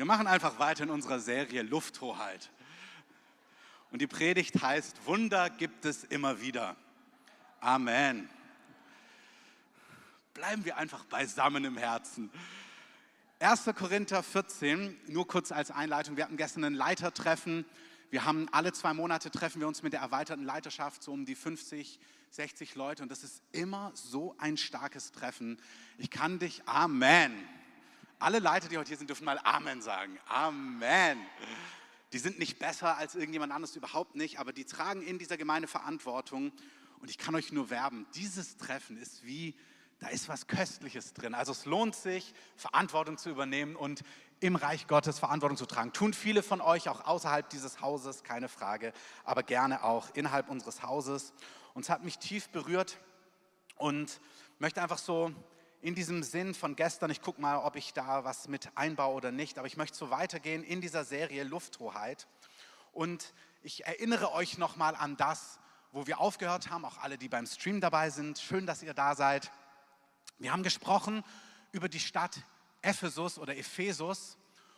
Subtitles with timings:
[0.00, 2.48] Wir machen einfach weiter in unserer Serie Lufthoheit.
[3.90, 6.74] Und die Predigt heißt, Wunder gibt es immer wieder.
[7.60, 8.26] Amen.
[10.32, 12.30] Bleiben wir einfach beisammen im Herzen.
[13.40, 13.66] 1.
[13.76, 16.16] Korinther 14, nur kurz als Einleitung.
[16.16, 17.66] Wir hatten gestern ein Leitertreffen.
[18.08, 21.34] Wir haben alle zwei Monate treffen wir uns mit der erweiterten Leiterschaft, so um die
[21.34, 23.02] 50, 60 Leute.
[23.02, 25.60] Und das ist immer so ein starkes Treffen.
[25.98, 27.46] Ich kann dich, Amen.
[28.22, 30.18] Alle Leiter, die heute hier sind, dürfen mal Amen sagen.
[30.28, 31.18] Amen.
[32.12, 35.66] Die sind nicht besser als irgendjemand anderes, überhaupt nicht, aber die tragen in dieser Gemeinde
[35.66, 36.52] Verantwortung.
[37.00, 39.54] Und ich kann euch nur werben, dieses Treffen ist wie,
[40.00, 41.32] da ist was Köstliches drin.
[41.32, 44.02] Also es lohnt sich, Verantwortung zu übernehmen und
[44.40, 45.94] im Reich Gottes Verantwortung zu tragen.
[45.94, 48.92] Tun viele von euch auch außerhalb dieses Hauses, keine Frage,
[49.24, 51.32] aber gerne auch innerhalb unseres Hauses.
[51.72, 52.98] Und es hat mich tief berührt
[53.76, 54.20] und
[54.58, 55.32] möchte einfach so
[55.82, 59.32] in diesem Sinn von gestern, ich gucke mal, ob ich da was mit einbaue oder
[59.32, 62.26] nicht, aber ich möchte so weitergehen in dieser Serie Lufthoheit.
[62.92, 65.58] Und ich erinnere euch nochmal an das,
[65.92, 68.38] wo wir aufgehört haben, auch alle, die beim Stream dabei sind.
[68.38, 69.50] Schön, dass ihr da seid.
[70.38, 71.24] Wir haben gesprochen
[71.72, 72.42] über die Stadt
[72.82, 74.36] Ephesus oder Ephesus.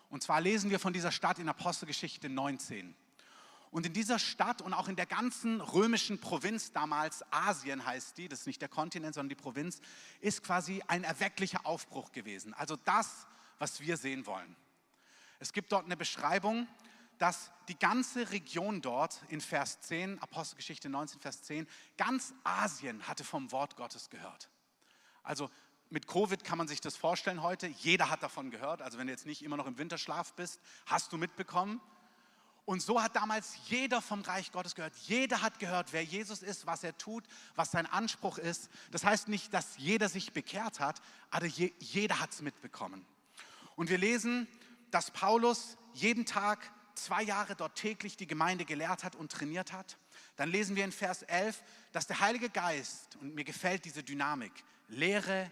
[0.09, 2.95] Und zwar lesen wir von dieser Stadt in Apostelgeschichte 19.
[3.73, 8.29] Und in dieser Stadt und auch in der ganzen römischen Provinz damals, Asien heißt die,
[8.29, 9.81] das ist nicht der Kontinent, sondern die Provinz,
[10.21, 12.53] ist quasi ein erwecklicher Aufbruch gewesen.
[12.53, 13.27] Also das,
[13.59, 14.55] was wir sehen wollen.
[15.41, 16.69] Es gibt dort eine Beschreibung,
[17.17, 23.25] dass die ganze Region dort in Vers 10, Apostelgeschichte 19, Vers 10, ganz Asien hatte
[23.25, 24.51] vom Wort Gottes gehört.
[25.23, 25.49] Also
[25.89, 27.69] mit Covid kann man sich das vorstellen heute.
[27.69, 28.83] Jeder hat davon gehört.
[28.83, 31.81] Also wenn du jetzt nicht immer noch im Winterschlaf bist, hast du mitbekommen.
[32.65, 34.95] Und so hat damals jeder vom Reich Gottes gehört.
[35.07, 37.25] Jeder hat gehört, wer Jesus ist, was er tut,
[37.57, 38.71] was sein Anspruch ist.
[38.93, 43.05] Das heißt nicht, dass jeder sich bekehrt hat, aber jeder hat es mitbekommen.
[43.75, 44.47] Und wir lesen,
[44.93, 49.97] dass Paulus jeden Tag zwei Jahre dort täglich die Gemeinde gelehrt hat und trainiert hat.
[50.37, 54.53] Dann lesen wir in Vers 11, dass der Heilige Geist, und mir gefällt diese Dynamik,
[54.89, 55.51] Lehre,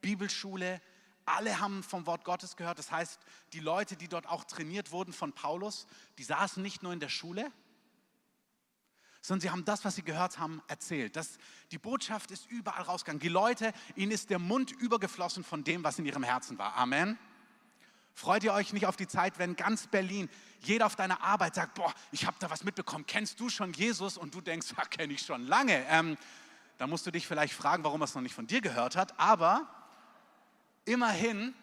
[0.00, 0.80] Bibelschule,
[1.24, 2.78] alle haben vom Wort Gottes gehört.
[2.78, 3.20] Das heißt,
[3.52, 5.86] die Leute, die dort auch trainiert wurden von Paulus,
[6.18, 7.50] die saßen nicht nur in der Schule,
[9.22, 11.14] sondern sie haben das, was sie gehört haben, erzählt.
[11.16, 11.38] Das,
[11.72, 13.20] die Botschaft ist überall rausgegangen.
[13.20, 16.74] Die Leute, ihnen ist der Mund übergeflossen von dem, was in ihrem Herzen war.
[16.76, 17.18] Amen.
[18.14, 20.28] Freut ihr euch nicht auf die Zeit, wenn ganz Berlin,
[20.60, 24.16] jeder auf deiner Arbeit sagt, boah, ich habe da was mitbekommen, kennst du schon Jesus?
[24.16, 25.84] Und du denkst, ja, kenne ich schon lange.
[25.88, 26.16] Ähm,
[26.78, 29.18] da musst du dich vielleicht fragen, warum er es noch nicht von dir gehört hat.
[29.18, 29.68] Aber
[30.90, 31.54] immerhin,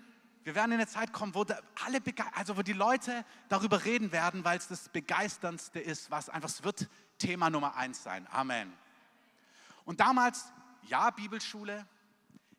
[0.43, 1.45] wir werden in eine Zeit kommen, wo,
[1.85, 2.01] alle,
[2.33, 6.63] also wo die Leute darüber reden werden, weil es das Begeisterndste ist, was einfach, es
[6.63, 8.25] wird Thema Nummer eins sein.
[8.31, 8.71] Amen.
[9.83, 10.45] Und damals,
[10.83, 11.85] ja, Bibelschule,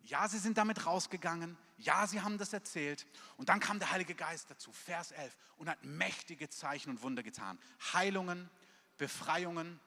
[0.04, 3.06] ja, sie sind damit rausgegangen, ja, sie haben das erzählt.
[3.36, 7.22] Und dann kam der Heilige Geist dazu, Vers 11, und hat mächtige Zeichen und Wunder
[7.22, 7.58] getan.
[7.92, 8.50] Heilungen,
[8.98, 9.80] Befreiungen.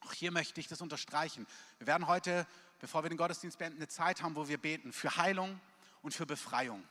[0.00, 1.46] Auch hier möchte ich das unterstreichen.
[1.78, 2.46] Wir werden heute,
[2.78, 5.60] bevor wir den Gottesdienst beenden, eine Zeit haben, wo wir beten für Heilung,
[6.04, 6.86] und für Befreiung.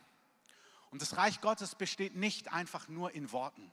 [0.90, 3.72] Und das Reich Gottes besteht nicht einfach nur in Worten.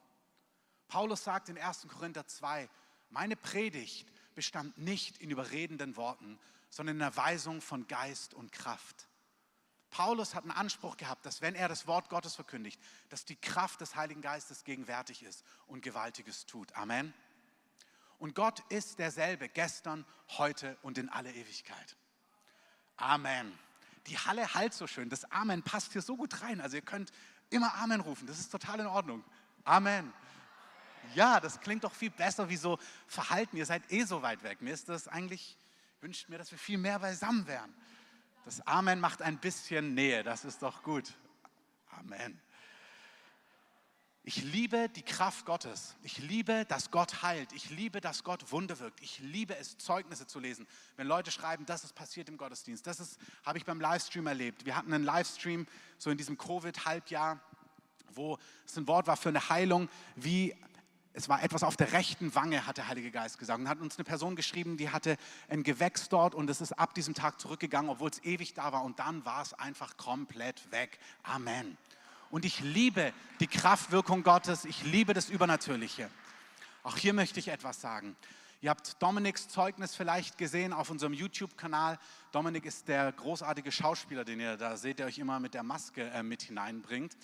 [0.88, 1.88] Paulus sagt in 1.
[1.90, 2.70] Korinther 2,
[3.10, 9.08] meine Predigt bestand nicht in überredenden Worten, sondern in der Weisung von Geist und Kraft.
[9.90, 13.82] Paulus hat einen Anspruch gehabt, dass wenn er das Wort Gottes verkündigt, dass die Kraft
[13.82, 16.74] des Heiligen Geistes gegenwärtig ist und Gewaltiges tut.
[16.76, 17.14] Amen.
[18.20, 20.06] Und Gott ist derselbe gestern,
[20.38, 21.98] heute und in alle Ewigkeit.
[22.96, 23.58] Amen
[24.08, 25.10] die Halle halt so schön.
[25.10, 26.62] Das Amen passt hier so gut rein.
[26.62, 27.12] Also ihr könnt
[27.50, 28.28] immer Amen rufen.
[28.28, 29.24] Das ist total in Ordnung.
[29.64, 30.12] Amen.
[31.16, 33.58] Ja, das klingt doch viel besser wie so Verhalten.
[33.58, 34.62] Ihr seid eh so weit weg.
[34.62, 35.58] Mir ist das eigentlich,
[36.00, 37.74] wünscht mir, dass wir viel mehr beisammen wären.
[38.46, 40.24] Das Amen macht ein bisschen Nähe.
[40.24, 41.14] Das ist doch gut.
[41.92, 42.40] Amen.
[44.24, 45.96] Ich liebe die Kraft Gottes.
[46.04, 47.54] Ich liebe, dass Gott heilt.
[47.54, 49.02] Ich liebe, dass Gott Wunder wirkt.
[49.02, 50.68] Ich liebe es, Zeugnisse zu lesen.
[50.96, 52.86] Wenn Leute schreiben, das ist passiert im Gottesdienst.
[52.86, 54.66] Das ist, habe ich beim Livestream erlebt.
[54.66, 55.66] Wir hatten einen Livestream
[55.98, 57.40] so in diesem Covid-Halbjahr,
[58.14, 60.56] wo es ein Wort war für eine Heilung, wie
[61.14, 63.60] es war etwas auf der rechten Wange, hat der Heilige Geist gesagt.
[63.60, 65.18] Und hat uns eine Person geschrieben, die hatte
[65.50, 68.84] ein Gewächs dort und es ist ab diesem Tag zurückgegangen, obwohl es ewig da war.
[68.84, 71.00] Und dann war es einfach komplett weg.
[71.24, 71.78] Amen.
[72.32, 74.64] Und ich liebe die Kraftwirkung Gottes.
[74.64, 76.10] Ich liebe das Übernatürliche.
[76.82, 78.16] Auch hier möchte ich etwas sagen.
[78.62, 82.00] Ihr habt Dominiks Zeugnis vielleicht gesehen auf unserem YouTube-Kanal.
[82.32, 86.10] Dominik ist der großartige Schauspieler, den ihr da seht, der euch immer mit der Maske
[86.12, 87.18] äh, mit hineinbringt.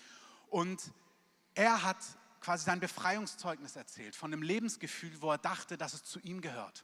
[0.50, 0.92] Und
[1.56, 1.98] er hat
[2.42, 6.84] quasi sein Befreiungszeugnis erzählt von einem Lebensgefühl, wo er dachte, dass es zu ihm gehört.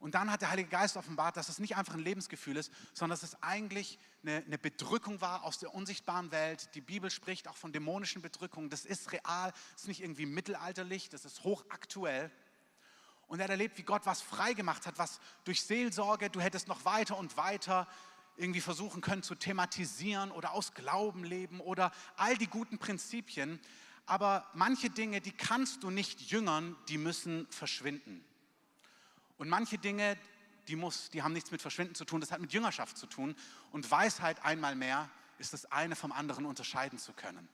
[0.00, 3.18] Und dann hat der Heilige Geist offenbart, dass es nicht einfach ein Lebensgefühl ist, sondern
[3.18, 6.74] dass es eigentlich eine, eine, Bedrückung war aus der unsichtbaren Welt.
[6.74, 8.70] Die Bibel spricht auch von dämonischen Bedrückungen.
[8.70, 12.30] Das ist real, das ist nicht irgendwie mittelalterlich, das ist hochaktuell.
[13.26, 16.84] Und er hat erlebt, wie Gott was freigemacht hat, was durch Seelsorge, du hättest noch
[16.84, 17.88] weiter und weiter
[18.36, 23.58] irgendwie versuchen können zu thematisieren oder aus Glauben leben oder all die guten Prinzipien.
[24.06, 28.24] Aber manche Dinge, die kannst du nicht jüngern, die müssen verschwinden.
[29.38, 30.18] Und manche Dinge,
[30.66, 33.34] die, muss, die haben nichts mit Verschwinden zu tun, das hat mit Jüngerschaft zu tun.
[33.70, 35.08] Und Weisheit einmal mehr
[35.38, 37.48] ist das eine vom anderen unterscheiden zu können.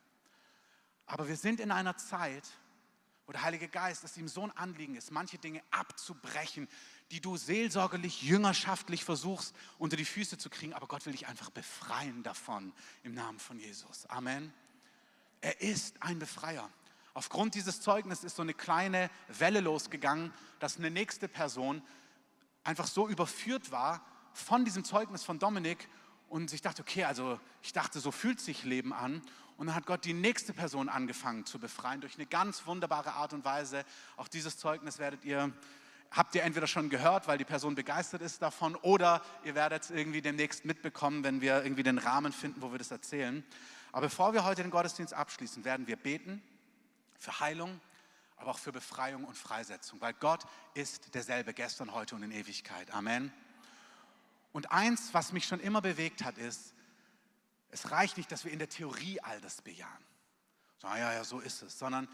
[1.06, 2.44] Aber wir sind in einer Zeit,
[3.26, 6.68] wo der Heilige Geist, dass ihm so ein Anliegen ist, manche Dinge abzubrechen,
[7.10, 10.72] die du seelsorgerlich, jüngerschaftlich versuchst unter die Füße zu kriegen.
[10.74, 12.72] Aber Gott will dich einfach befreien davon
[13.02, 14.06] im Namen von Jesus.
[14.06, 14.52] Amen.
[15.40, 16.70] Er ist ein Befreier.
[17.16, 21.80] Aufgrund dieses Zeugnisses ist so eine kleine Welle losgegangen, dass eine nächste Person
[22.64, 25.88] einfach so überführt war von diesem Zeugnis von Dominik
[26.28, 29.22] und sich dachte, okay, also ich dachte, so fühlt sich Leben an.
[29.56, 33.32] Und dann hat Gott die nächste Person angefangen zu befreien durch eine ganz wunderbare Art
[33.32, 33.84] und Weise.
[34.16, 35.52] Auch dieses Zeugnis werdet ihr,
[36.10, 39.90] habt ihr entweder schon gehört, weil die Person begeistert ist davon, oder ihr werdet es
[39.92, 43.44] irgendwie demnächst mitbekommen, wenn wir irgendwie den Rahmen finden, wo wir das erzählen.
[43.92, 46.42] Aber bevor wir heute den Gottesdienst abschließen, werden wir beten
[47.24, 47.80] für Heilung,
[48.36, 50.44] aber auch für Befreiung und Freisetzung, weil Gott
[50.74, 52.90] ist derselbe gestern, heute und in Ewigkeit.
[52.92, 53.32] Amen.
[54.52, 56.74] Und eins, was mich schon immer bewegt hat, ist,
[57.70, 60.04] es reicht nicht, dass wir in der Theorie all das bejahen.
[60.78, 61.78] So, ja, ja, so ist es.
[61.78, 62.08] Sondern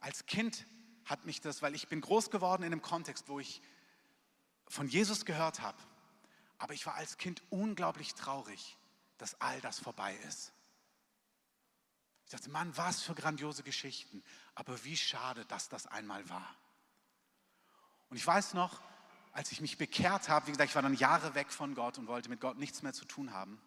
[0.00, 0.66] als Kind
[1.06, 3.62] hat mich das, weil ich bin groß geworden in einem Kontext, wo ich
[4.68, 5.78] von Jesus gehört habe.
[6.58, 8.76] Aber ich war als Kind unglaublich traurig,
[9.16, 10.52] dass all das vorbei ist.
[12.30, 14.22] Ich dachte, Mann, was für grandiose Geschichten.
[14.54, 16.54] Aber wie schade, dass das einmal war.
[18.08, 18.80] Und ich weiß noch,
[19.32, 22.06] als ich mich bekehrt habe, wie gesagt, ich war dann Jahre weg von Gott und
[22.06, 23.60] wollte mit Gott nichts mehr zu tun haben.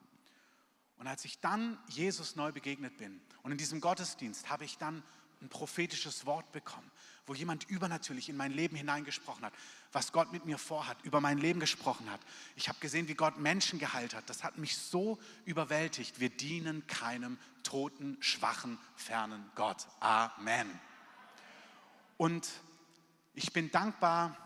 [0.96, 5.04] Und als ich dann Jesus neu begegnet bin und in diesem Gottesdienst habe ich dann
[5.42, 6.90] ein prophetisches Wort bekommen,
[7.26, 9.54] wo jemand übernatürlich in mein Leben hineingesprochen hat,
[9.92, 12.20] was Gott mit mir vorhat, über mein Leben gesprochen hat.
[12.56, 14.30] Ich habe gesehen, wie Gott Menschen geheilt hat.
[14.30, 16.20] Das hat mich so überwältigt.
[16.20, 19.88] Wir dienen keinem toten, schwachen, fernen Gott.
[20.00, 20.68] Amen.
[22.18, 22.50] Und
[23.34, 24.38] ich bin dankbar,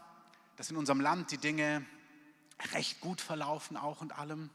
[0.56, 1.86] dass in unserem Land die Dinge
[2.74, 4.50] recht gut verlaufen, auch und allem.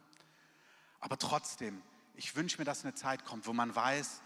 [1.01, 1.83] Aber trotzdem,
[2.15, 4.21] ich wünsche mir, dass eine Zeit kommt, wo man weiß,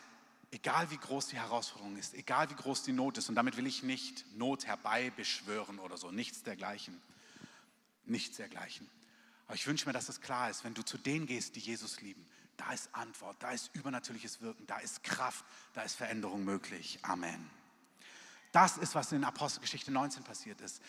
[0.57, 3.67] egal wie groß die Herausforderung ist, egal wie groß die Not ist, und damit will
[3.67, 7.01] ich nicht Not herbeibeschwören oder so, nichts dergleichen,
[8.07, 8.89] nichts dergleichen.
[9.47, 12.01] Aber ich wünsche mir, dass es klar ist, wenn du zu denen gehst, die Jesus
[12.01, 12.27] lieben,
[12.57, 15.45] da ist Antwort, da ist übernatürliches Wirken, da ist Kraft,
[15.75, 16.99] da ist Veränderung möglich.
[17.03, 17.51] Amen.
[18.51, 20.81] Das ist, was in Apostelgeschichte 19 passiert ist.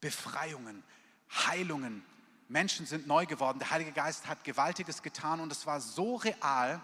[0.00, 0.82] Befreiungen,
[1.30, 2.02] Heilungen,
[2.48, 3.58] Menschen sind neu geworden.
[3.58, 6.80] Der Heilige Geist hat Gewaltiges getan und es war so real,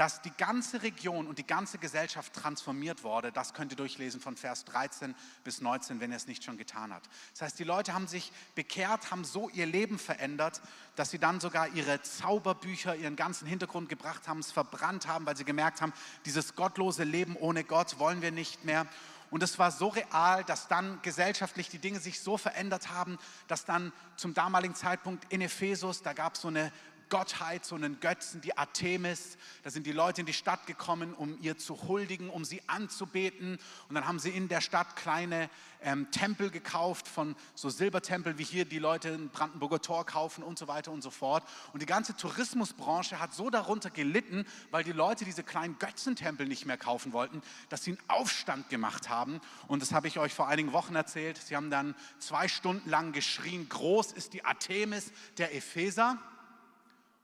[0.00, 3.32] dass die ganze Region und die ganze Gesellschaft transformiert wurde.
[3.32, 5.14] Das könnt ihr durchlesen von Vers 13
[5.44, 7.06] bis 19, wenn ihr es nicht schon getan habt.
[7.32, 10.62] Das heißt, die Leute haben sich bekehrt, haben so ihr Leben verändert,
[10.96, 15.36] dass sie dann sogar ihre Zauberbücher, ihren ganzen Hintergrund gebracht haben, es verbrannt haben, weil
[15.36, 15.92] sie gemerkt haben,
[16.24, 18.86] dieses gottlose Leben ohne Gott wollen wir nicht mehr.
[19.30, 23.64] Und es war so real, dass dann gesellschaftlich die Dinge sich so verändert haben, dass
[23.64, 26.72] dann zum damaligen Zeitpunkt in Ephesus, da gab es so eine
[27.10, 29.36] Gottheit, so einen Götzen, die Artemis.
[29.62, 33.58] Da sind die Leute in die Stadt gekommen, um ihr zu huldigen, um sie anzubeten.
[33.88, 35.50] Und dann haben sie in der Stadt kleine
[35.82, 40.58] ähm, Tempel gekauft, von so Silbertempel, wie hier die Leute in Brandenburger Tor kaufen und
[40.58, 41.44] so weiter und so fort.
[41.72, 46.66] Und die ganze Tourismusbranche hat so darunter gelitten, weil die Leute diese kleinen Götzentempel nicht
[46.66, 49.40] mehr kaufen wollten, dass sie einen Aufstand gemacht haben.
[49.68, 51.38] Und das habe ich euch vor einigen Wochen erzählt.
[51.38, 56.18] Sie haben dann zwei Stunden lang geschrien, groß ist die Artemis der Epheser.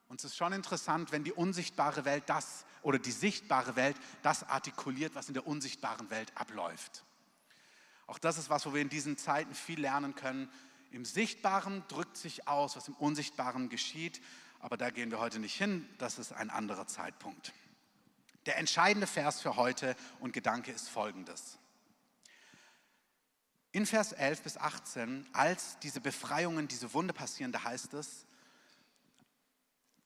[0.09, 4.45] Und es ist schon interessant, wenn die unsichtbare Welt das oder die sichtbare Welt das
[4.45, 7.05] artikuliert, was in der unsichtbaren Welt abläuft.
[8.07, 10.49] Auch das ist was, wo wir in diesen Zeiten viel lernen können.
[10.93, 14.23] Im Sichtbaren drückt sich aus, was im Unsichtbaren geschieht,
[14.61, 17.53] aber da gehen wir heute nicht hin, das ist ein anderer Zeitpunkt.
[18.47, 21.59] Der entscheidende Vers für heute und Gedanke ist folgendes.
[23.73, 28.26] In Vers 11 bis 18, als diese Befreiungen, diese Wunde passieren, da heißt es,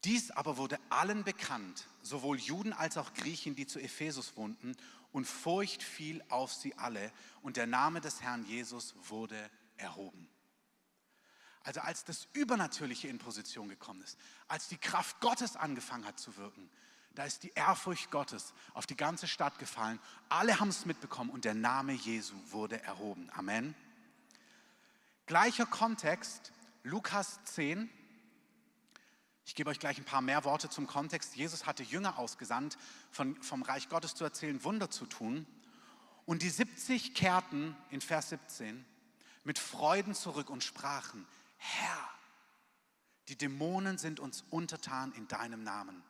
[0.05, 4.77] dies aber wurde allen bekannt, sowohl Juden als auch Griechen, die zu Ephesus wohnten,
[5.13, 10.29] und Furcht fiel auf sie alle, und der Name des Herrn Jesus wurde erhoben.
[11.63, 16.37] Also als das Übernatürliche in Position gekommen ist, als die Kraft Gottes angefangen hat zu
[16.37, 16.71] wirken,
[17.15, 19.99] da ist die Ehrfurcht Gottes auf die ganze Stadt gefallen.
[20.29, 23.29] Alle haben es mitbekommen und der Name Jesu wurde erhoben.
[23.35, 23.75] Amen.
[25.27, 26.53] Gleicher Kontext,
[26.83, 27.91] Lukas 10.
[29.51, 31.35] Ich gebe euch gleich ein paar mehr Worte zum Kontext.
[31.35, 32.79] Jesus hatte Jünger ausgesandt,
[33.11, 35.45] von, vom Reich Gottes zu erzählen, Wunder zu tun.
[36.25, 38.87] Und die 70 kehrten in Vers 17
[39.43, 41.27] mit Freuden zurück und sprachen,
[41.57, 42.11] Herr,
[43.27, 46.01] die Dämonen sind uns untertan in deinem Namen.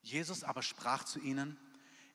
[0.00, 1.58] Jesus aber sprach zu ihnen,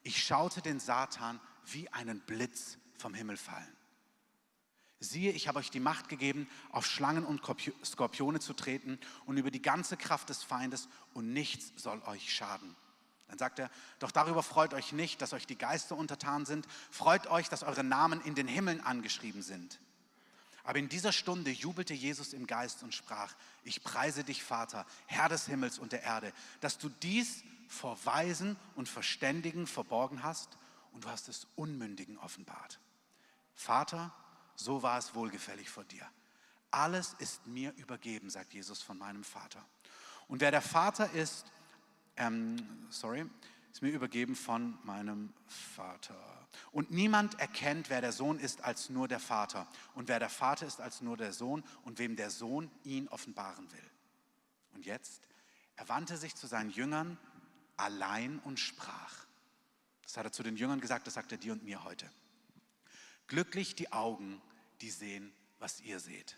[0.02, 3.77] ich schaute den Satan wie einen Blitz vom Himmel fallen.
[5.00, 7.42] Siehe, ich habe euch die Macht gegeben, auf Schlangen und
[7.86, 12.76] Skorpione zu treten und über die ganze Kraft des Feindes und nichts soll euch schaden.
[13.28, 17.28] Dann sagt er, doch darüber freut euch nicht, dass euch die Geister untertan sind, freut
[17.28, 19.80] euch, dass eure Namen in den Himmeln angeschrieben sind.
[20.64, 25.30] Aber in dieser Stunde jubelte Jesus im Geist und sprach, ich preise dich, Vater, Herr
[25.30, 30.58] des Himmels und der Erde, dass du dies vor Weisen und Verständigen verborgen hast
[30.92, 32.80] und du hast es Unmündigen offenbart.
[33.56, 34.14] Vater,
[34.58, 36.06] so war es wohlgefällig vor dir.
[36.72, 39.64] Alles ist mir übergeben, sagt Jesus von meinem Vater.
[40.28, 41.46] Und wer der Vater ist,
[42.18, 42.58] ähm,
[42.90, 43.26] sorry,
[43.72, 45.34] ist mir übergeben von meinem
[45.76, 46.16] Vater.
[46.72, 49.68] Und niemand erkennt, wer der Sohn ist, als nur der Vater.
[49.94, 53.72] Und wer der Vater ist, als nur der Sohn und wem der Sohn ihn offenbaren
[53.72, 53.92] will.
[54.74, 55.28] Und jetzt,
[55.76, 57.18] er wandte sich zu seinen Jüngern
[57.78, 59.26] allein und sprach.
[60.02, 62.10] Das hat er zu den Jüngern gesagt, das sagt er dir und mir heute.
[63.28, 64.42] Glücklich die Augen,
[64.82, 66.38] die sehen, was ihr seht.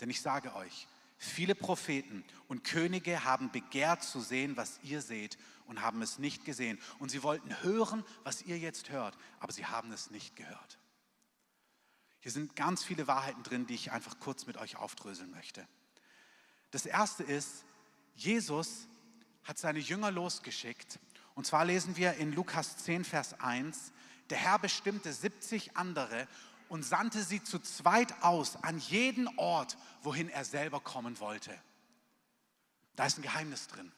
[0.00, 0.88] Denn ich sage euch,
[1.18, 6.44] viele Propheten und Könige haben begehrt zu sehen, was ihr seht und haben es nicht
[6.44, 6.78] gesehen.
[6.98, 10.78] Und sie wollten hören, was ihr jetzt hört, aber sie haben es nicht gehört.
[12.20, 15.66] Hier sind ganz viele Wahrheiten drin, die ich einfach kurz mit euch aufdröseln möchte.
[16.72, 17.64] Das erste ist,
[18.14, 18.88] Jesus
[19.44, 20.98] hat seine Jünger losgeschickt.
[21.34, 23.92] Und zwar lesen wir in Lukas 10, Vers 1,
[24.30, 26.26] der Herr bestimmte 70 andere
[26.68, 31.56] und sandte sie zu zweit aus an jeden Ort, wohin er selber kommen wollte.
[32.96, 33.92] Da ist ein Geheimnis drin.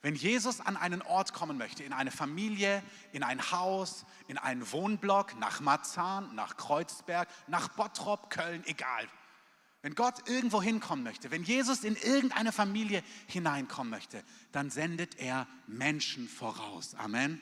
[0.00, 4.70] Wenn Jesus an einen Ort kommen möchte, in eine Familie, in ein Haus, in einen
[4.70, 9.08] Wohnblock, nach Marzahn, nach Kreuzberg, nach Bottrop, Köln, egal.
[9.82, 14.22] Wenn Gott irgendwo hinkommen möchte, wenn Jesus in irgendeine Familie hineinkommen möchte,
[14.52, 16.94] dann sendet er Menschen voraus.
[16.94, 17.40] Amen.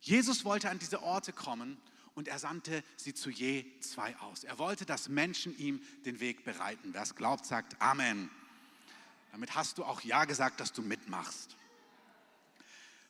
[0.00, 1.76] Jesus wollte an diese Orte kommen
[2.20, 4.44] und er sandte sie zu je zwei aus.
[4.44, 6.92] Er wollte, dass Menschen ihm den Weg bereiten.
[6.92, 8.28] Wer es glaubt, sagt Amen.
[9.32, 11.56] Damit hast du auch Ja gesagt, dass du mitmachst.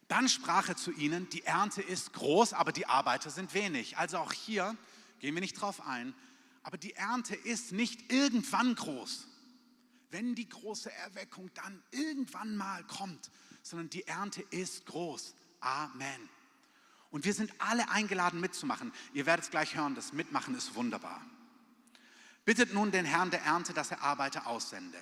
[0.07, 3.99] Dann sprach er zu ihnen, die Ernte ist groß, aber die Arbeiter sind wenig.
[3.99, 4.76] Also auch hier
[5.19, 6.14] gehen wir nicht drauf ein,
[6.62, 9.26] aber die Ernte ist nicht irgendwann groß,
[10.12, 13.33] wenn die große Erweckung dann irgendwann mal kommt,
[13.64, 15.35] sondern die Ernte ist groß.
[15.59, 16.29] Amen.
[17.11, 18.93] Und wir sind alle eingeladen mitzumachen.
[19.12, 21.21] Ihr werdet es gleich hören, das Mitmachen ist wunderbar.
[22.45, 24.99] Bittet nun den Herrn der Ernte, dass er Arbeiter aussende.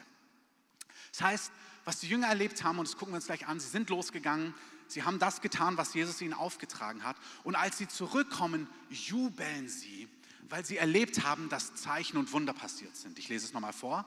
[1.12, 1.52] Das heißt,
[1.84, 4.54] was die Jünger erlebt haben, und das gucken wir uns gleich an, sie sind losgegangen,
[4.88, 7.16] sie haben das getan, was Jesus ihnen aufgetragen hat.
[7.44, 10.08] Und als sie zurückkommen, jubeln sie,
[10.48, 13.18] weil sie erlebt haben, dass Zeichen und Wunder passiert sind.
[13.18, 14.06] Ich lese es nochmal vor.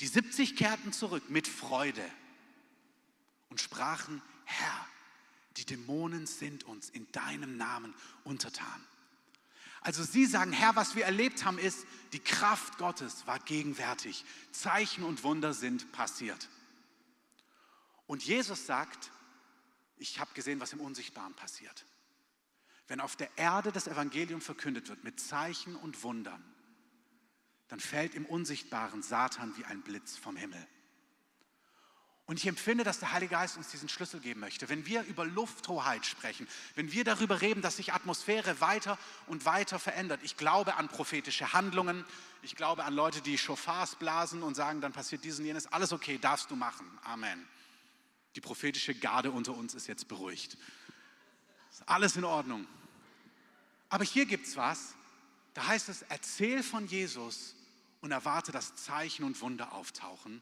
[0.00, 2.04] Die 70 kehrten zurück mit Freude
[3.50, 4.86] und sprachen, Herr,
[5.56, 7.94] die Dämonen sind uns in deinem Namen
[8.24, 8.86] untertan.
[9.82, 14.24] Also sie sagen, Herr, was wir erlebt haben, ist, die Kraft Gottes war gegenwärtig.
[14.52, 16.48] Zeichen und Wunder sind passiert.
[18.06, 19.10] Und Jesus sagt,
[19.96, 21.84] ich habe gesehen, was im Unsichtbaren passiert.
[22.86, 26.44] Wenn auf der Erde das Evangelium verkündet wird mit Zeichen und Wundern,
[27.68, 30.66] dann fällt im Unsichtbaren Satan wie ein Blitz vom Himmel.
[32.32, 34.70] Und ich empfinde, dass der Heilige Geist uns diesen Schlüssel geben möchte.
[34.70, 39.78] Wenn wir über Lufthoheit sprechen, wenn wir darüber reden, dass sich Atmosphäre weiter und weiter
[39.78, 40.18] verändert.
[40.22, 42.06] Ich glaube an prophetische Handlungen.
[42.40, 45.66] Ich glaube an Leute, die Schofars blasen und sagen, dann passiert dies und jenes.
[45.66, 46.86] Alles okay, darfst du machen.
[47.04, 47.46] Amen.
[48.34, 50.56] Die prophetische Garde unter uns ist jetzt beruhigt.
[51.70, 52.66] Ist alles in Ordnung.
[53.90, 54.94] Aber hier gibt es was.
[55.52, 57.54] Da heißt es, erzähl von Jesus
[58.00, 60.40] und erwarte, dass Zeichen und Wunder auftauchen.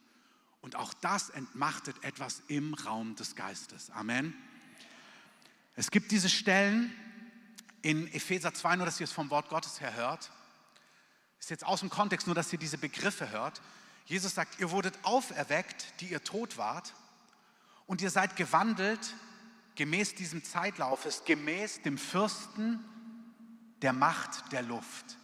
[0.61, 3.91] Und auch das entmachtet etwas im Raum des Geistes.
[3.91, 4.35] Amen.
[5.75, 6.95] Es gibt diese Stellen
[7.83, 10.31] in Epheser 2, nur dass ihr es vom Wort Gottes her hört.
[11.39, 13.63] Ist jetzt aus dem Kontext, nur dass ihr diese Begriffe hört.
[14.05, 16.95] Jesus sagt, ihr wurdet auferweckt, die ihr tot wart,
[17.87, 19.15] und ihr seid gewandelt
[19.75, 22.85] gemäß diesem Zeitlaufes, gemäß dem Fürsten
[23.83, 25.17] der Macht der Luft.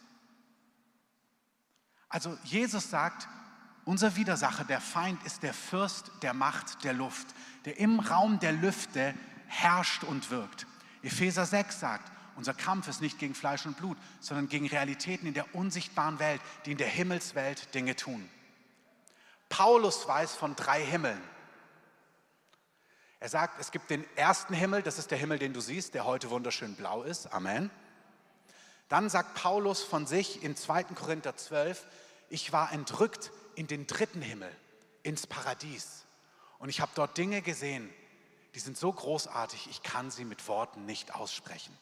[2.09, 3.29] Also Jesus sagt,
[3.87, 7.29] unser Widersacher, der Feind, ist der Fürst der Macht der Luft,
[7.65, 9.15] der im Raum der Lüfte
[9.47, 10.67] herrscht und wirkt.
[11.03, 15.35] Epheser 6 sagt, unser Kampf ist nicht gegen Fleisch und Blut, sondern gegen Realitäten in
[15.35, 18.29] der unsichtbaren Welt, die in der Himmelswelt Dinge tun.
[19.49, 21.23] Paulus weiß von drei Himmeln.
[23.21, 26.05] Er sagt, es gibt den ersten Himmel, das ist der Himmel, den du siehst, der
[26.05, 27.33] heute wunderschön blau ist.
[27.33, 27.71] Amen.
[28.89, 30.85] Dann sagt Paulus von sich in 2.
[30.85, 31.87] Korinther 12,
[32.29, 34.51] ich war entrückt in den dritten Himmel,
[35.03, 36.05] ins Paradies.
[36.59, 37.91] Und ich habe dort Dinge gesehen,
[38.55, 41.77] die sind so großartig, ich kann sie mit Worten nicht aussprechen.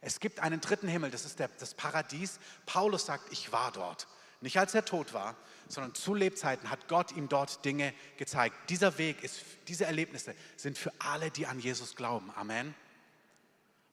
[0.00, 2.38] Es gibt einen dritten Himmel, das ist der, das Paradies.
[2.66, 4.06] Paulus sagt, ich war dort.
[4.40, 5.34] Nicht als er tot war,
[5.66, 8.54] sondern zu Lebzeiten hat Gott ihm dort Dinge gezeigt.
[8.70, 12.30] Dieser Weg ist, diese Erlebnisse sind für alle, die an Jesus glauben.
[12.36, 12.74] Amen.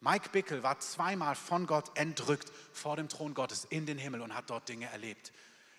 [0.02, 4.36] Mike Bickel war zweimal von Gott entrückt vor dem Thron Gottes in den Himmel und
[4.36, 5.32] hat dort Dinge erlebt.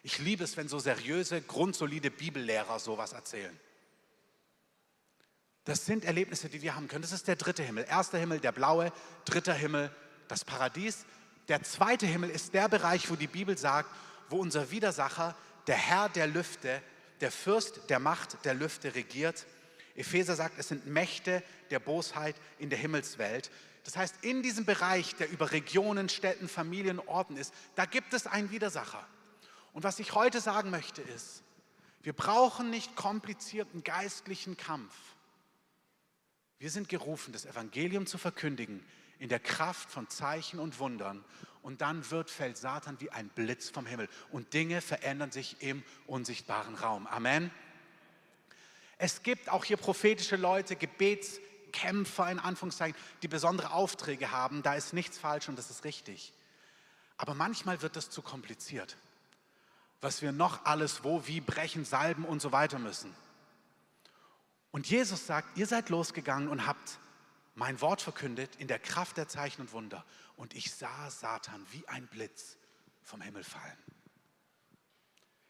[0.07, 3.59] Ich liebe es, wenn so seriöse, grundsolide Bibellehrer sowas erzählen.
[5.65, 7.03] Das sind Erlebnisse, die wir haben können.
[7.03, 7.87] Das ist der dritte Himmel.
[7.89, 8.93] Erster Himmel, der blaue,
[9.25, 9.91] dritter Himmel,
[10.29, 11.07] das Paradies.
[11.49, 13.91] Der zweite Himmel ist der Bereich, wo die Bibel sagt,
[14.31, 15.37] wo unser Widersacher,
[15.67, 16.81] der Herr der Lüfte,
[17.21, 19.45] der Fürst der Macht der Lüfte regiert.
[19.97, 23.51] Epheser sagt, es sind Mächte der Bosheit in der Himmelswelt.
[23.83, 28.29] Das heißt, in diesem Bereich, der über Regionen, Städten, Familien, Orten ist, da gibt es
[28.29, 29.05] einen Widersacher.
[29.77, 31.43] Und was ich heute sagen möchte ist,
[32.03, 34.95] wir brauchen nicht komplizierten geistlichen Kampf.
[36.59, 38.83] Wir sind gerufen, das Evangelium zu verkündigen
[39.19, 41.23] in der Kraft von Zeichen und Wundern.
[41.61, 44.09] Und dann wird, fällt Satan wie ein Blitz vom Himmel.
[44.31, 47.07] Und Dinge verändern sich im unsichtbaren Raum.
[47.07, 47.51] Amen.
[48.97, 54.63] Es gibt auch hier prophetische Leute, Gebetskämpfer in Anführungszeichen, die besondere Aufträge haben.
[54.63, 56.33] Da ist nichts falsch und das ist richtig.
[57.19, 58.97] Aber manchmal wird es zu kompliziert,
[60.01, 63.15] was wir noch alles wo, wie brechen, salben und so weiter müssen.
[64.71, 66.99] Und Jesus sagt, ihr seid losgegangen und habt
[67.55, 70.05] mein Wort verkündet in der Kraft der Zeichen und Wunder.
[70.37, 72.59] Und ich sah Satan wie ein Blitz
[73.03, 73.79] vom Himmel fallen.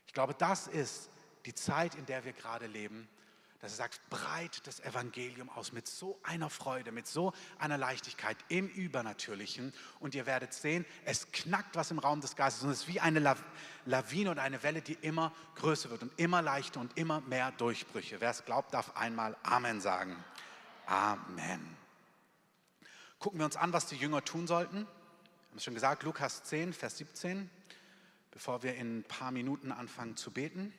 [0.07, 1.11] Ich glaube, das ist
[1.45, 3.09] die Zeit, in der wir gerade leben
[3.61, 8.37] dass er sagt, breit das Evangelium aus mit so einer Freude, mit so einer Leichtigkeit
[8.49, 9.73] im Übernatürlichen.
[9.99, 13.01] Und ihr werdet sehen, es knackt was im Raum des Geistes und es ist wie
[13.01, 13.37] eine
[13.87, 18.21] Lawine und eine Welle, die immer größer wird und immer leichter und immer mehr Durchbrüche.
[18.21, 20.23] Wer es glaubt, darf einmal Amen sagen.
[20.87, 21.77] Amen.
[23.19, 24.77] Gucken wir uns an, was die Jünger tun sollten.
[24.77, 27.51] Wir haben es schon gesagt, Lukas 10, Vers 17,
[28.31, 30.75] bevor wir in ein paar Minuten anfangen zu beten.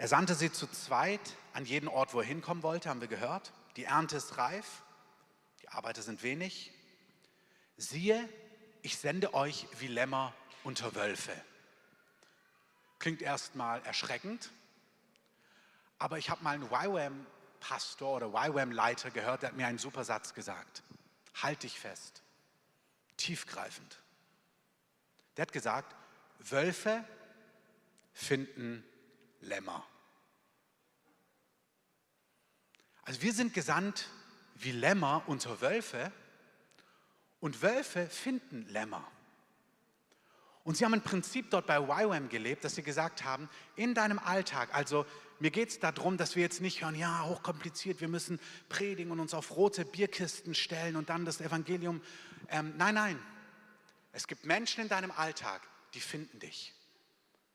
[0.00, 1.20] Er sandte sie zu zweit
[1.52, 3.52] an jeden Ort, wo er hinkommen wollte, haben wir gehört.
[3.76, 4.82] Die Ernte ist reif,
[5.60, 6.72] die Arbeiter sind wenig.
[7.76, 8.26] Siehe,
[8.80, 10.32] ich sende euch wie Lämmer
[10.64, 11.38] unter Wölfe.
[12.98, 14.50] Klingt erstmal erschreckend,
[15.98, 20.32] aber ich habe mal einen YWAM-Pastor oder YWAM-Leiter gehört, der hat mir einen super Satz
[20.32, 20.82] gesagt.
[21.42, 22.22] Halt dich fest,
[23.18, 23.98] tiefgreifend.
[25.36, 25.94] Der hat gesagt,
[26.38, 27.04] Wölfe
[28.14, 28.82] finden
[29.40, 29.86] Lämmer.
[33.02, 34.08] Also wir sind gesandt
[34.54, 36.12] wie Lämmer unter Wölfe
[37.40, 39.10] und Wölfe finden Lämmer.
[40.62, 44.18] Und sie haben ein Prinzip dort bei YWAM gelebt, dass sie gesagt haben, in deinem
[44.18, 45.06] Alltag, also
[45.38, 49.20] mir geht es darum, dass wir jetzt nicht hören, ja, hochkompliziert, wir müssen predigen und
[49.20, 52.02] uns auf rote Bierkisten stellen und dann das Evangelium.
[52.48, 53.22] Ähm, nein, nein,
[54.12, 55.62] es gibt Menschen in deinem Alltag,
[55.94, 56.74] die finden dich,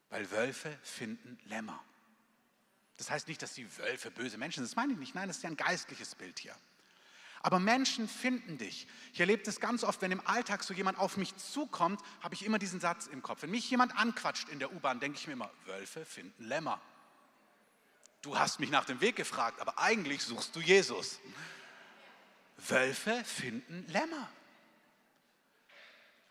[0.10, 1.84] weil Wölfe finden Lämmer.
[2.98, 5.16] Das heißt nicht, dass die Wölfe böse Menschen sind, das meine ich nicht.
[5.16, 6.56] Nein, das ist ja ein geistliches Bild hier.
[7.42, 8.88] Aber Menschen finden dich.
[9.14, 12.44] Ich erlebe das ganz oft, wenn im Alltag so jemand auf mich zukommt, habe ich
[12.44, 13.44] immer diesen Satz im Kopf.
[13.44, 16.82] Wenn mich jemand anquatscht in der U-Bahn, denke ich mir immer, Wölfe finden Lämmer.
[18.24, 21.20] Du hast mich nach dem Weg gefragt, aber eigentlich suchst du Jesus.
[22.58, 24.28] Wölfe finden Lämmer.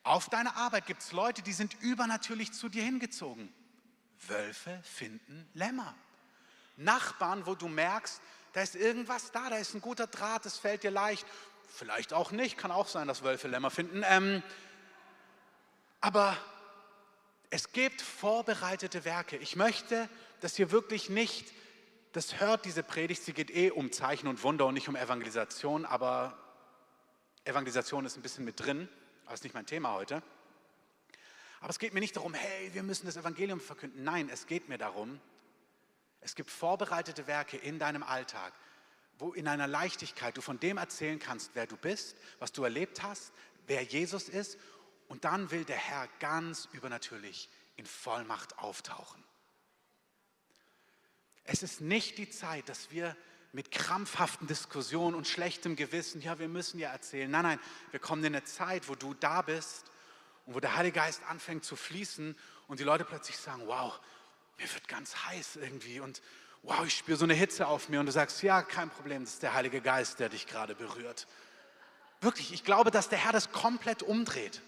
[0.03, 3.55] Auf deiner Arbeit gibt es Leute, die sind übernatürlich zu dir hingezogen.
[4.29, 5.95] Wölfe finden Lämmer.
[6.77, 8.21] Nachbarn, wo du merkst,
[8.53, 11.27] da ist irgendwas da, da ist ein guter Draht, es fällt dir leicht.
[11.69, 14.03] Vielleicht auch nicht, kann auch sein, dass Wölfe Lämmer finden.
[14.07, 14.43] Ähm,
[16.01, 16.37] aber
[17.51, 19.37] es gibt vorbereitete Werke.
[19.37, 20.09] Ich möchte,
[20.41, 21.53] dass ihr wirklich nicht,
[22.13, 25.85] das hört diese Predigt, sie geht eh um Zeichen und Wunder und nicht um Evangelisation,
[25.85, 26.37] aber
[27.45, 28.89] Evangelisation ist ein bisschen mit drin,
[29.25, 30.23] aber ist nicht mein Thema heute.
[31.65, 34.05] Aber es geht mir nicht darum, hey, wir müssen das Evangelium verkünden.
[34.05, 35.19] Nein, es geht mir darum,
[36.21, 38.53] es gibt vorbereitete Werke in deinem Alltag,
[39.19, 43.03] wo in einer Leichtigkeit du von dem erzählen kannst, wer du bist, was du erlebt
[43.03, 43.33] hast,
[43.67, 44.59] wer Jesus ist.
[45.09, 49.25] Und dann will der Herr ganz übernatürlich in Vollmacht auftauchen.
[51.45, 53.17] Es ist nicht die Zeit, dass wir
[53.53, 57.31] mit krampfhaften Diskussionen und schlechtem Gewissen, ja, wir müssen ja erzählen.
[57.31, 59.91] Nein, nein, wir kommen in eine Zeit, wo du da bist
[60.47, 62.37] und wo der Heilige Geist anfängt zu fließen
[62.69, 63.99] und die Leute plötzlich sagen, wow,
[64.59, 66.23] mir wird ganz heiß irgendwie und
[66.63, 69.35] wow, ich spüre so eine Hitze auf mir und du sagst, ja, kein Problem, das
[69.35, 71.27] ist der Heilige Geist, der dich gerade berührt.
[72.21, 74.63] Wirklich, ich glaube, dass der Herr das komplett umdreht.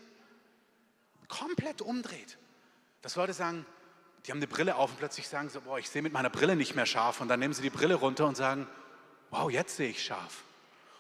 [1.29, 2.37] Komplett umdreht.
[3.03, 3.65] Dass Leute sagen,
[4.27, 6.57] die haben eine Brille auf und plötzlich sagen so, boah, ich sehe mit meiner Brille
[6.57, 7.21] nicht mehr scharf.
[7.21, 8.67] Und dann nehmen sie die Brille runter und sagen,
[9.31, 10.43] wow, jetzt sehe ich scharf.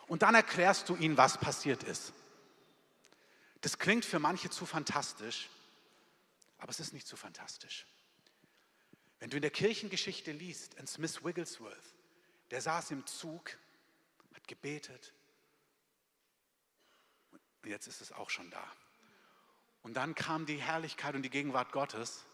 [0.06, 2.12] Und dann erklärst du ihnen, was passiert ist.
[3.66, 5.50] Das klingt für manche zu fantastisch,
[6.58, 7.84] aber es ist nicht zu fantastisch.
[9.18, 11.94] Wenn du in der Kirchengeschichte liest, ein Smith Wigglesworth,
[12.52, 13.58] der saß im Zug,
[14.34, 15.12] hat gebetet
[17.32, 18.62] und jetzt ist es auch schon da.
[19.82, 22.24] Und dann kam die Herrlichkeit und die Gegenwart Gottes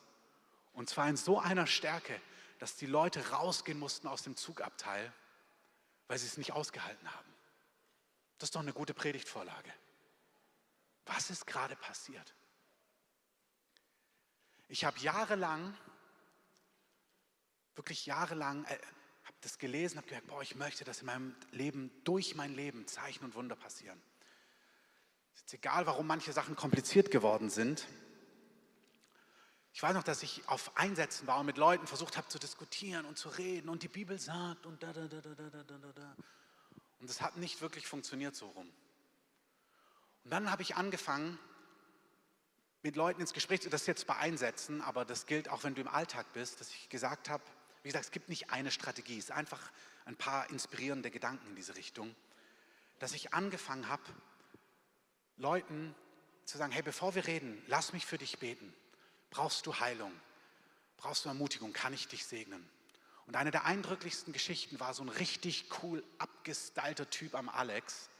[0.75, 2.21] und zwar in so einer Stärke,
[2.59, 5.11] dass die Leute rausgehen mussten aus dem Zugabteil,
[6.09, 7.35] weil sie es nicht ausgehalten haben.
[8.37, 9.73] Das ist doch eine gute Predigtvorlage.
[11.07, 12.35] Was ist gerade passiert?
[14.69, 15.77] Ich habe jahrelang,
[17.75, 18.79] wirklich jahrelang, äh,
[19.25, 22.87] habe das gelesen, habe gemerkt, boah, ich möchte, dass in meinem Leben, durch mein Leben
[22.87, 24.01] Zeichen und Wunder passieren.
[25.35, 27.87] Es ist egal, warum manche Sachen kompliziert geworden sind.
[29.75, 33.07] Ich weiß noch, dass ich auf Einsätzen war und mit Leuten versucht habe zu diskutieren
[33.07, 36.17] und zu reden und die Bibel sagt und da, da, da, da, da, da, da.
[37.01, 38.71] Und das hat nicht wirklich funktioniert so rum.
[40.25, 41.39] Und dann habe ich angefangen,
[42.83, 45.89] mit Leuten ins Gespräch, das jetzt bei Einsätzen, aber das gilt auch, wenn du im
[45.89, 47.43] Alltag bist, dass ich gesagt habe,
[47.83, 49.71] wie gesagt, es gibt nicht eine Strategie, es ist einfach
[50.05, 52.15] ein paar inspirierende Gedanken in diese Richtung,
[52.99, 54.03] dass ich angefangen habe,
[55.37, 55.95] Leuten
[56.45, 58.75] zu sagen, hey, bevor wir reden, lass mich für dich beten.
[59.31, 60.13] Brauchst du Heilung?
[60.97, 61.73] Brauchst du Ermutigung?
[61.73, 62.69] Kann ich dich segnen?
[63.27, 68.11] Und eine der eindrücklichsten Geschichten war so ein richtig cool abgestylter Typ am Alex,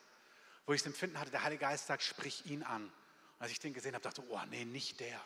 [0.67, 2.85] wo ich das Empfinden hatte, der Heilige Geist sagt, sprich ihn an.
[2.85, 2.93] Und
[3.39, 5.21] als ich den gesehen habe, dachte ich, oh nee, nicht der.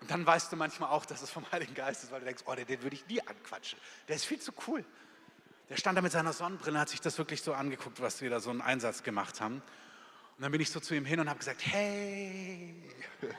[0.00, 2.44] Und dann weißt du manchmal auch, dass es vom Heiligen Geist ist, weil du denkst,
[2.46, 3.78] oh, den, den würde ich nie anquatschen.
[4.06, 4.84] Der ist viel zu cool.
[5.68, 8.40] Der stand da mit seiner Sonnenbrille, hat sich das wirklich so angeguckt, was wir da
[8.40, 9.56] so einen Einsatz gemacht haben.
[9.56, 12.74] Und dann bin ich so zu ihm hin und habe gesagt, hey.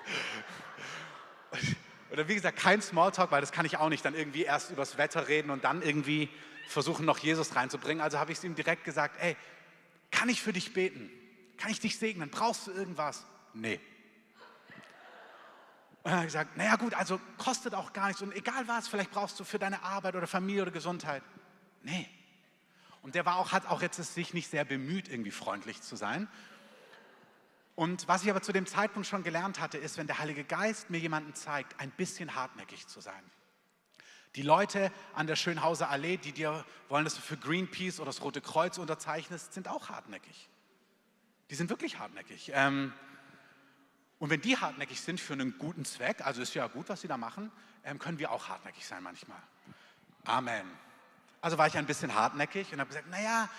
[2.12, 4.04] Oder wie gesagt, kein Smalltalk, weil das kann ich auch nicht.
[4.04, 6.30] Dann irgendwie erst übers Wetter reden und dann irgendwie
[6.67, 8.02] versuchen, noch Jesus reinzubringen.
[8.04, 9.38] Also habe ich es ihm direkt gesagt, ey,
[10.12, 11.10] kann ich für dich beten?
[11.58, 12.30] Kann ich dich segnen?
[12.30, 13.26] Brauchst du irgendwas?
[13.54, 13.80] Nee.
[16.04, 19.12] Und habe ich gesagt, naja gut, also kostet auch gar nichts und egal was, vielleicht
[19.12, 21.24] brauchst du für deine Arbeit oder Familie oder Gesundheit.
[21.84, 22.08] Nee.
[23.02, 26.28] Und der war auch, hat auch jetzt sich nicht sehr bemüht, irgendwie freundlich zu sein.
[27.76, 30.89] Und was ich aber zu dem Zeitpunkt schon gelernt hatte, ist, wenn der Heilige Geist
[30.89, 33.24] mir jemanden zeigt, ein bisschen hartnäckig zu sein.
[34.36, 38.22] Die Leute an der Schönhauser Allee, die dir wollen, dass du für Greenpeace oder das
[38.22, 40.50] Rote Kreuz unterzeichnest, sind auch hartnäckig.
[41.50, 42.52] Die sind wirklich hartnäckig.
[42.54, 42.94] Ähm,
[44.20, 47.08] und wenn die hartnäckig sind für einen guten Zweck, also ist ja gut, was sie
[47.08, 47.52] da machen,
[47.84, 49.42] ähm, können wir auch hartnäckig sein manchmal.
[50.26, 50.70] Amen.
[51.42, 53.50] Also war ich ein bisschen hartnäckig und habe gesagt, naja,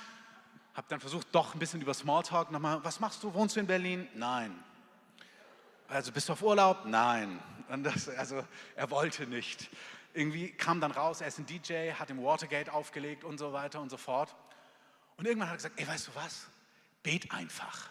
[0.74, 3.66] habe dann versucht, doch ein bisschen über Smalltalk nochmal, was machst du, wohnst du in
[3.66, 4.06] Berlin?
[4.14, 4.56] Nein.
[5.88, 6.85] Also bist du auf Urlaub?
[6.85, 7.40] Nein.
[7.83, 8.44] Das, also
[8.76, 9.70] er wollte nicht.
[10.12, 13.80] Irgendwie kam dann raus, er ist ein DJ, hat im Watergate aufgelegt und so weiter
[13.80, 14.34] und so fort.
[15.16, 16.48] Und irgendwann hat er gesagt, ey, weißt du was?
[17.02, 17.90] Bet einfach.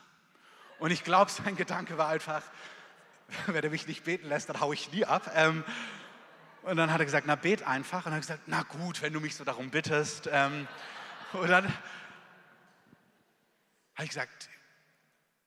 [0.80, 2.44] Und ich glaube, sein Gedanke war einfach,
[3.48, 5.32] wenn er mich nicht beten lässt, dann haue ich nie ab.
[5.36, 5.64] Ähm,
[6.64, 8.00] und dann hat er gesagt, na, bet einfach.
[8.00, 10.30] Und dann hat er gesagt, na gut, wenn du mich so darum bittest.
[10.32, 10.68] Ähm,
[11.34, 11.66] und dann
[13.96, 14.50] habe ich gesagt,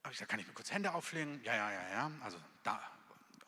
[0.05, 1.41] ich gesagt, kann ich mir kurz Hände auflegen?
[1.43, 2.11] Ja, ja, ja, ja.
[2.23, 2.81] Also da,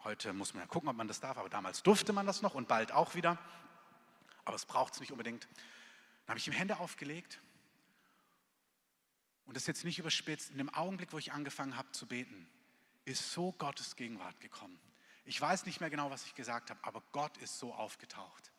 [0.05, 2.55] heute muss man ja gucken, ob man das darf, aber damals durfte man das noch
[2.55, 3.39] und bald auch wieder.
[4.45, 5.45] Aber es braucht es nicht unbedingt.
[5.45, 7.41] Dann habe ich ihm Hände aufgelegt
[9.47, 10.51] und das jetzt nicht überspitzt.
[10.51, 12.47] In dem Augenblick, wo ich angefangen habe zu beten,
[13.05, 14.79] ist so Gottes Gegenwart gekommen.
[15.25, 18.53] Ich weiß nicht mehr genau, was ich gesagt habe, aber Gott ist so aufgetaucht.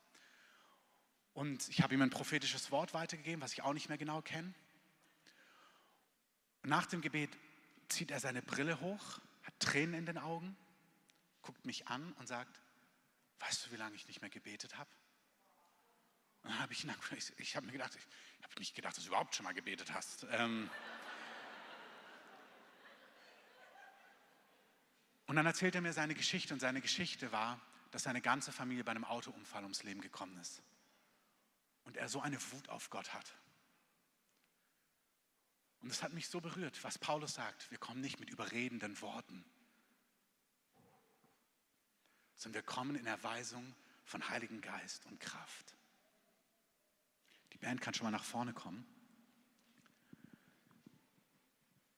[1.33, 4.53] Und ich habe ihm ein prophetisches Wort weitergegeben, was ich auch nicht mehr genau kenne.
[6.63, 7.29] Nach dem Gebet
[7.89, 10.55] zieht er seine Brille hoch, hat Tränen in den Augen,
[11.45, 12.59] guckt mich an und sagt,
[13.39, 14.89] weißt du, wie lange ich nicht mehr gebetet habe?
[16.43, 16.85] Und dann habe ich,
[17.37, 20.25] ich, habe mir gedacht, ich habe nicht gedacht, dass du überhaupt schon mal gebetet hast.
[20.31, 20.69] Ähm
[25.27, 28.83] und dann erzählt er mir seine Geschichte und seine Geschichte war, dass seine ganze Familie
[28.83, 30.61] bei einem Autounfall ums Leben gekommen ist.
[31.83, 33.33] Und er so eine Wut auf Gott hat.
[35.81, 37.69] Und das hat mich so berührt, was Paulus sagt.
[37.69, 39.45] Wir kommen nicht mit überredenden Worten,
[42.35, 45.73] sondern wir kommen in Erweisung von Heiligen Geist und Kraft.
[47.53, 48.85] Die Band kann schon mal nach vorne kommen.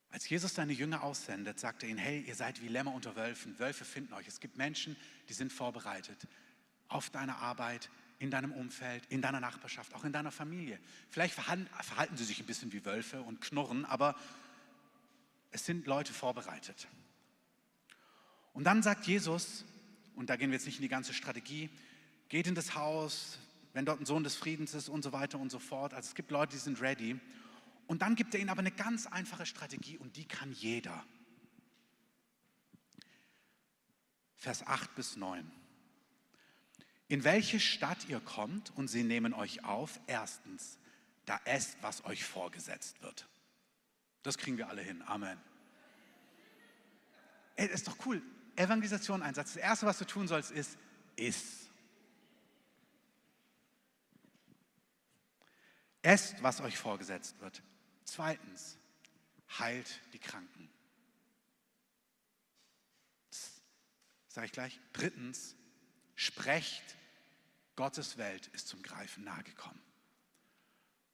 [0.10, 3.60] Als Jesus seine Jünger aussendet, sagt er ihnen, hey, ihr seid wie Lämmer unter Wölfen.
[3.60, 4.28] Wölfe finden euch.
[4.28, 4.96] Es gibt Menschen,
[5.30, 6.28] die sind vorbereitet.
[6.88, 10.80] Auf deiner Arbeit, in deinem Umfeld, in deiner Nachbarschaft, auch in deiner Familie.
[11.10, 14.16] Vielleicht verhalten sie sich ein bisschen wie Wölfe und knurren, aber
[15.52, 16.88] es sind Leute vorbereitet.
[18.54, 19.66] Und dann sagt Jesus,
[20.18, 21.70] und da gehen wir jetzt nicht in die ganze Strategie,
[22.28, 23.38] geht in das Haus,
[23.74, 25.94] wenn dort ein Sohn des Friedens ist und so weiter und so fort.
[25.94, 27.20] Also es gibt Leute, die sind ready.
[27.86, 31.06] Und dann gibt er ihnen aber eine ganz einfache Strategie und die kann jeder.
[34.36, 35.50] Vers 8 bis 9.
[37.08, 40.80] In welche Stadt ihr kommt und sie nehmen euch auf, erstens,
[41.26, 43.28] da esst, was euch vorgesetzt wird.
[44.24, 45.04] Das kriegen wir alle hin.
[45.04, 45.40] Amen.
[47.56, 48.22] Ey, ist doch cool.
[48.58, 49.54] Evangelisation Einsatz.
[49.54, 50.78] Das Erste, was du tun sollst, ist,
[51.16, 51.70] iss.
[56.02, 57.62] Esst, was euch vorgesetzt wird.
[58.04, 58.78] Zweitens,
[59.60, 60.70] heilt die Kranken.
[64.28, 64.80] Sage ich gleich.
[64.94, 65.56] Drittens,
[66.16, 66.84] sprecht,
[67.76, 69.82] Gottes Welt ist zum Greifen nahe gekommen.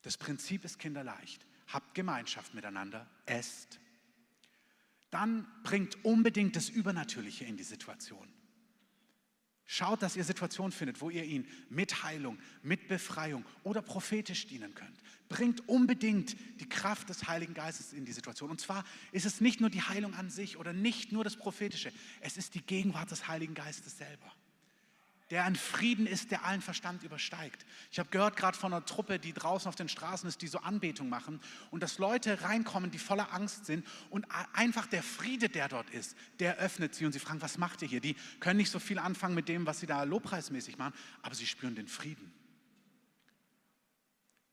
[0.02, 1.46] Das Prinzip ist kinderleicht.
[1.68, 3.80] Habt Gemeinschaft miteinander, esst.
[5.14, 8.28] Dann bringt unbedingt das Übernatürliche in die Situation.
[9.64, 14.74] Schaut, dass ihr Situationen findet, wo ihr ihn mit Heilung, mit Befreiung oder prophetisch dienen
[14.74, 14.98] könnt.
[15.30, 18.50] Bringt unbedingt die Kraft des Heiligen Geistes in die Situation.
[18.50, 21.94] Und zwar ist es nicht nur die Heilung an sich oder nicht nur das Prophetische,
[22.20, 24.34] es ist die Gegenwart des Heiligen Geistes selber
[25.34, 27.66] der ein Frieden ist, der allen Verstand übersteigt.
[27.92, 30.60] Ich habe gehört gerade von einer Truppe, die draußen auf den Straßen ist, die so
[30.60, 31.42] Anbetung machen
[31.72, 36.16] und dass Leute reinkommen, die voller Angst sind und einfach der Friede, der dort ist,
[36.38, 38.00] der öffnet sie und sie fragen, was macht ihr hier?
[38.00, 40.94] Die können nicht so viel anfangen mit dem, was sie da lobpreismäßig machen,
[41.24, 42.32] aber sie spüren den Frieden.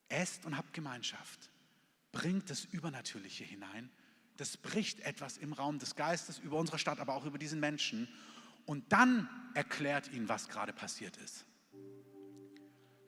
[0.09, 1.51] Esst und habt Gemeinschaft.
[2.11, 3.91] Bringt das Übernatürliche hinein.
[4.39, 8.09] Das bricht etwas im Raum des Geistes über unsere Stadt, aber auch über diesen Menschen
[8.67, 11.45] und dann erklärt ihn, was gerade passiert ist.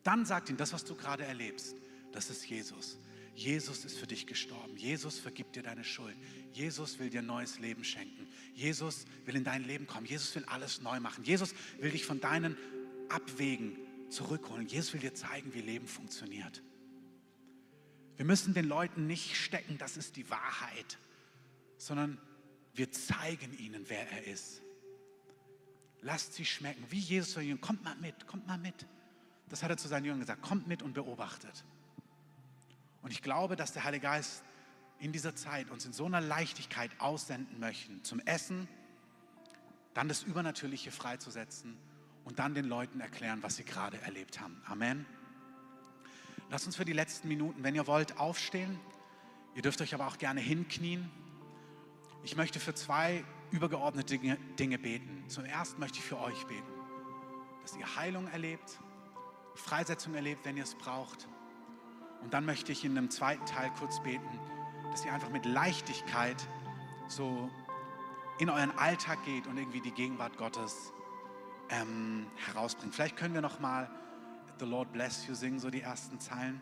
[0.03, 1.77] Dann sagt ihm, das, was du gerade erlebst,
[2.13, 2.99] das ist Jesus.
[3.35, 4.77] Jesus ist für dich gestorben.
[4.77, 6.17] Jesus vergibt dir deine Schuld.
[6.53, 8.29] Jesus will dir neues Leben schenken.
[8.53, 10.07] Jesus will in dein Leben kommen.
[10.07, 11.25] Jesus will alles neu machen.
[11.25, 12.57] Jesus will dich von deinen
[13.09, 13.79] Abwegen
[14.11, 14.67] zurückholen.
[14.67, 16.63] Jesus will dir zeigen, wie Leben funktioniert.
[18.17, 20.99] Wir müssen den Leuten nicht stecken, das ist die Wahrheit,
[21.79, 22.21] sondern
[22.75, 24.63] wir zeigen ihnen, wer er ist.
[26.03, 26.85] Lasst sie schmecken.
[26.91, 28.87] Wie Jesus zu Jüngern, kommt mal mit, kommt mal mit.
[29.49, 31.65] Das hat er zu seinen Jüngern gesagt, kommt mit und beobachtet.
[33.03, 34.43] Und ich glaube, dass der Heilige Geist
[34.99, 38.69] in dieser Zeit uns in so einer Leichtigkeit aussenden möchte, zum Essen,
[39.95, 41.77] dann das Übernatürliche freizusetzen
[42.25, 44.63] und dann den Leuten erklären, was sie gerade erlebt haben.
[44.67, 45.07] Amen.
[46.51, 48.79] Lasst uns für die letzten Minuten, wenn ihr wollt, aufstehen.
[49.55, 51.11] Ihr dürft euch aber auch gerne hinknien.
[52.25, 55.25] Ich möchte für zwei übergeordnete Dinge, beten.
[55.29, 56.73] Zum ersten möchte ich für euch beten,
[57.63, 58.81] dass ihr Heilung erlebt,
[59.55, 61.29] Freisetzung erlebt, wenn ihr es braucht.
[62.23, 64.41] Und dann möchte ich in einem zweiten Teil kurz beten,
[64.91, 66.49] dass ihr einfach mit Leichtigkeit
[67.09, 67.51] so
[68.39, 70.93] in euren Alltag geht und irgendwie die Gegenwart Gottes
[71.69, 72.95] ähm, herausbringt.
[72.95, 73.91] Vielleicht können wir noch mal
[74.59, 76.61] The Lord Bless You singen, so die ersten Zeilen.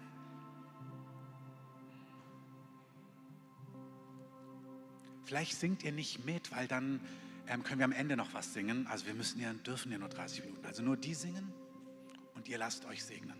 [5.30, 6.98] Vielleicht singt ihr nicht mit, weil dann
[7.46, 8.88] ähm, können wir am Ende noch was singen.
[8.88, 10.66] Also wir müssen ja, dürfen ja nur 30 Minuten.
[10.66, 11.52] Also nur die singen
[12.34, 13.36] und ihr lasst euch segnen.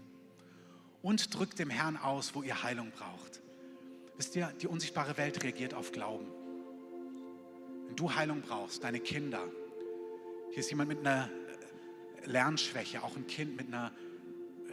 [1.03, 3.43] Und drückt dem Herrn aus, wo ihr Heilung braucht.
[4.17, 6.29] Wisst ihr, die unsichtbare Welt reagiert auf Glauben.
[7.89, 9.43] Wenn du Heilung brauchst, deine Kinder,
[10.51, 11.29] hier ist jemand mit einer
[12.23, 13.91] äh, Lernschwäche, auch ein Kind mit einer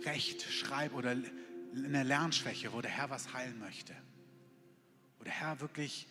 [0.06, 1.16] Recht-, Schreib- oder
[1.76, 3.96] einer Lernschwäche, wo der Herr was heilen möchte.
[5.18, 6.08] Wo der Herr wirklich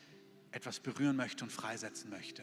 [0.52, 2.42] etwas berühren möchte und freisetzen möchte.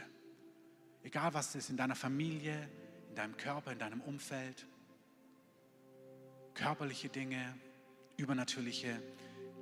[1.04, 2.70] Egal was es ist, in deiner Familie,
[3.10, 4.66] in deinem Körper, in deinem Umfeld.
[6.54, 7.56] Körperliche Dinge,
[8.18, 9.02] übernatürliche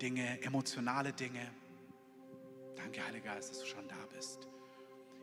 [0.01, 1.49] Dinge, emotionale Dinge.
[2.75, 4.47] Danke, Heiliger Geist, dass du schon da bist.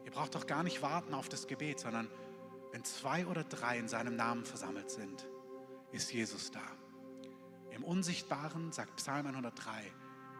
[0.04, 2.09] Ihr braucht doch gar nicht warten auf das Gebet, sondern
[2.72, 5.26] wenn zwei oder drei in seinem Namen versammelt sind,
[5.92, 6.62] ist Jesus da.
[7.70, 9.92] Im Unsichtbaren, sagt Psalm 103,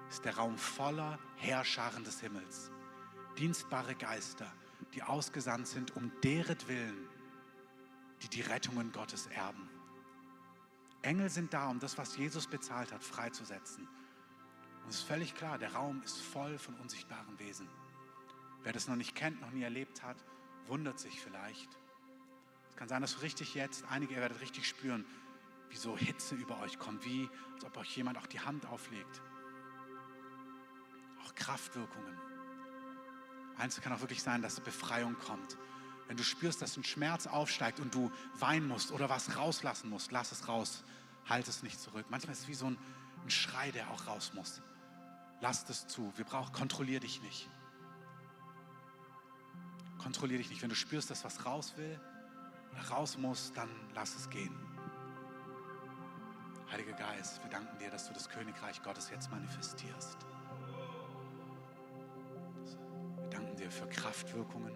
[0.09, 2.71] ist der Raum voller Herrscharen des Himmels
[3.38, 4.53] dienstbare Geister,
[4.94, 7.09] die ausgesandt sind, um deretwillen,
[8.23, 9.68] die die Rettungen Gottes erben.
[11.03, 13.87] Engel sind da, um das, was Jesus bezahlt hat, freizusetzen.
[14.83, 17.68] Und es ist völlig klar, der Raum ist voll von unsichtbaren Wesen.
[18.64, 20.16] Wer das noch nicht kennt, noch nie erlebt hat,
[20.66, 21.79] wundert sich vielleicht.
[22.71, 25.05] Es kann sein, dass richtig jetzt, einige ihr werdet richtig spüren,
[25.71, 29.23] wie so Hitze über euch kommt, wie als ob euch jemand auch die Hand auflegt.
[31.29, 32.17] Auch Kraftwirkungen.
[33.59, 35.59] Eins kann auch wirklich sein, dass Befreiung kommt.
[36.07, 40.11] Wenn du spürst, dass ein Schmerz aufsteigt und du weinen musst oder was rauslassen musst,
[40.11, 40.85] lass es raus.
[41.29, 42.07] Halt es nicht zurück.
[42.09, 42.79] Manchmal ist es wie so ein,
[43.25, 44.62] ein Schrei, der auch raus muss.
[45.41, 46.12] Lass es zu.
[46.17, 47.51] Wir brauchen, kontrollier dich nicht.
[49.99, 50.62] Kontrollier dich nicht.
[50.62, 52.01] Wenn du spürst, dass was raus will
[52.91, 54.55] raus muss, dann lass es gehen.
[56.71, 60.19] Heiliger Geist, wir danken dir, dass du das Königreich Gottes jetzt manifestierst.
[63.69, 64.73] Dir für Kraftwirkungen,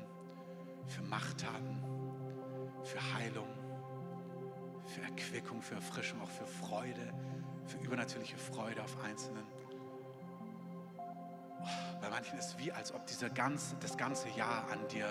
[0.86, 1.82] für Machttaten,
[2.82, 3.48] für Heilung,
[4.84, 7.14] für Erquickung, für Erfrischung, auch für Freude,
[7.64, 9.46] für übernatürliche Freude auf Einzelnen.
[12.02, 15.08] Bei manchen ist es wie, als ob dieser ganze, das ganze Jahr an dir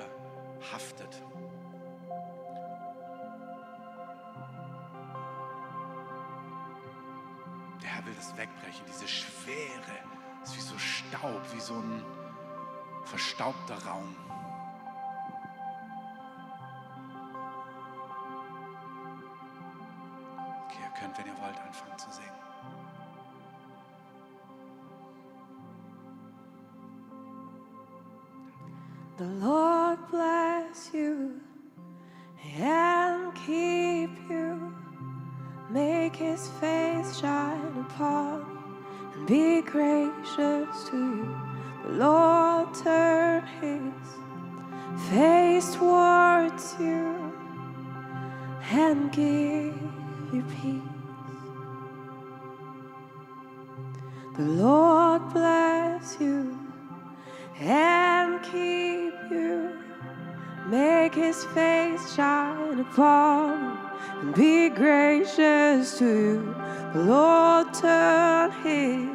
[0.71, 1.23] haftet.
[7.81, 9.97] Der Herr will das wegbrechen, diese Schwere.
[10.43, 12.20] ist wie so Staub, wie so ein
[13.11, 14.15] verstaubter Raum.
[20.65, 22.31] Okay, ihr könnt, wenn ihr wollt, anfangen zu singen.
[29.17, 31.41] The Lord bless you
[32.57, 34.73] and keep you.
[35.69, 38.45] Make his face shine upon
[39.13, 41.50] and be gracious to you.
[41.89, 43.93] Lord turn his
[45.09, 47.33] face towards you
[48.71, 49.75] and give
[50.33, 50.81] you peace.
[54.37, 56.57] The Lord bless you
[57.59, 59.77] and keep you.
[60.67, 63.91] Make his face shine upon you
[64.21, 66.55] and be gracious to you.
[66.93, 69.10] The Lord turn his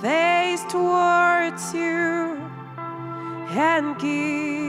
[0.00, 2.38] face towards you
[3.50, 4.67] and give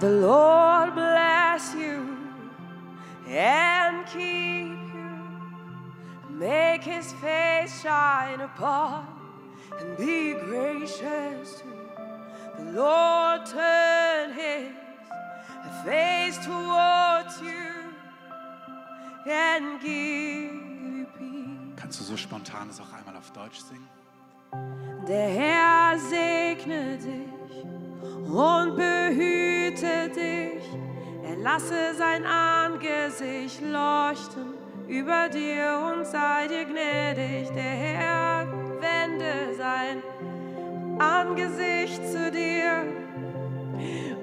[0.00, 2.16] The Lord bless you
[3.28, 5.14] and keep you.
[6.30, 9.06] Make his face shine upon
[9.78, 11.88] and be gracious to you.
[12.58, 14.72] The Lord turn his
[15.84, 17.94] face towards you
[19.26, 21.76] and give you peace.
[21.76, 23.88] Kannst du so spontan es auch einmal auf Deutsch singen?
[25.06, 27.34] Der Herr segne dich
[28.28, 28.76] und
[29.74, 30.64] behüte dich.
[31.22, 34.54] Er lasse sein Angesicht leuchten
[34.88, 37.48] über dir und sei dir gnädig.
[37.54, 38.46] Der Herr
[38.80, 40.02] wende sein
[40.98, 42.84] Angesicht zu dir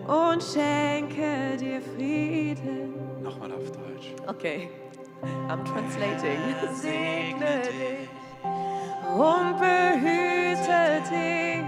[0.08, 2.94] und schenke dir Frieden.
[3.24, 4.14] Nochmal auf Deutsch.
[4.28, 4.70] Okay,
[5.50, 6.40] I'm translating.
[6.74, 8.21] Segne dich
[9.12, 11.66] und behüte dich.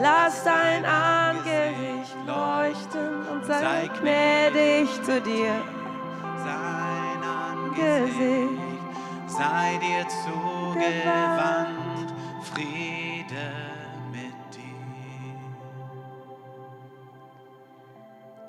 [0.00, 5.54] Lass dein Angesicht leuchten und sei gnädig zu dir.
[6.38, 8.58] Sein Angesicht
[9.26, 12.12] sei dir zugewandt,
[12.52, 13.50] Friede
[14.12, 15.40] mit dir.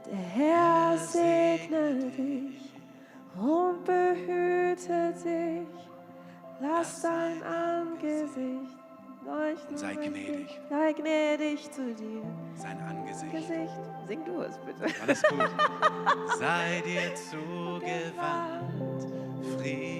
[0.05, 2.72] Der Herr segne dich
[3.36, 4.38] und behüte dich.
[6.62, 8.78] Lass dein Angesicht
[9.26, 9.70] leuchten.
[9.70, 10.60] Und sei gnädig.
[10.70, 12.22] Sei gnädig zu dir.
[12.55, 13.32] Sein Angesicht.
[13.32, 13.80] Gesicht.
[14.07, 14.86] Sing du es bitte.
[15.01, 15.39] Alles gut.
[16.39, 19.07] sei dir zugewandt,
[19.57, 19.99] Friede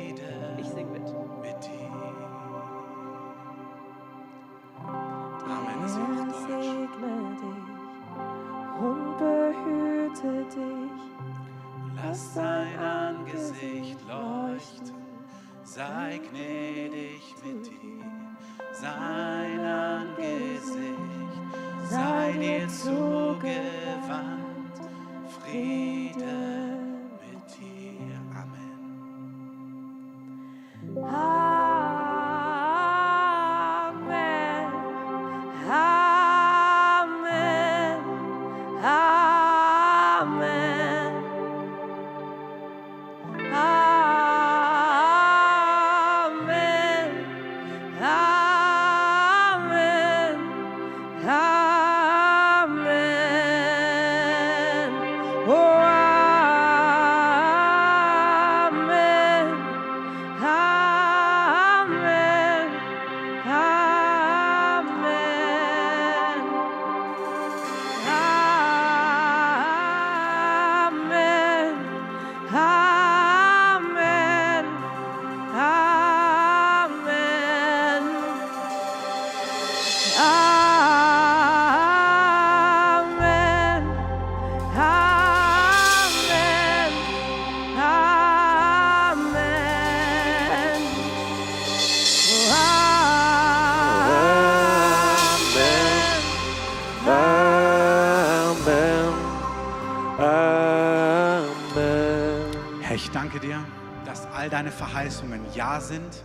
[104.60, 106.22] deine Verheißungen Ja sind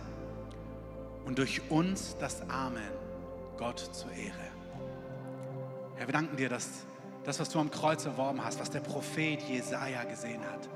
[1.23, 2.91] und durch uns das Amen
[3.55, 4.51] Gott zur Ehre.
[5.95, 6.85] Herr, wir danken dir, dass
[7.23, 10.67] das, was du am Kreuz erworben hast, was der Prophet Jesaja gesehen hat,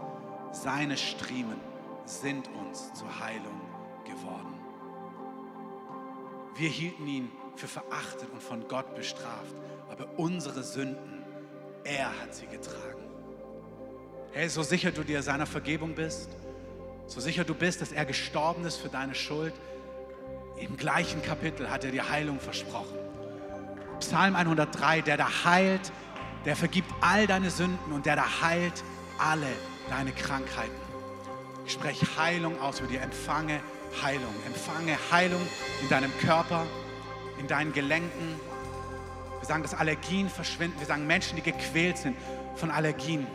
[0.54, 1.58] seine Striemen
[2.06, 3.60] sind uns zur Heilung
[4.06, 4.54] geworden.
[6.56, 9.54] Wir hielten ihn für verachtet und von Gott bestraft,
[9.92, 11.26] aber unsere Sünden,
[11.84, 13.04] er hat sie getragen.
[14.32, 16.30] Hey, so sicher du dir seiner Vergebung bist,
[17.10, 19.54] so sicher du bist, dass er gestorben ist für deine Schuld,
[20.58, 22.98] im gleichen Kapitel hat er dir Heilung versprochen.
[24.00, 25.92] Psalm 103, der da heilt,
[26.46, 28.84] der vergibt all deine Sünden und der da heilt
[29.18, 29.48] alle
[29.90, 30.76] deine Krankheiten.
[31.66, 33.02] Ich spreche Heilung aus über dir.
[33.02, 33.60] Empfange
[34.02, 34.34] Heilung.
[34.46, 35.42] Empfange Heilung
[35.82, 36.66] in deinem Körper,
[37.40, 38.40] in deinen Gelenken.
[39.40, 40.80] Wir sagen, dass Allergien verschwinden.
[40.80, 42.16] Wir sagen, Menschen, die gequält sind
[42.56, 43.28] von Allergien.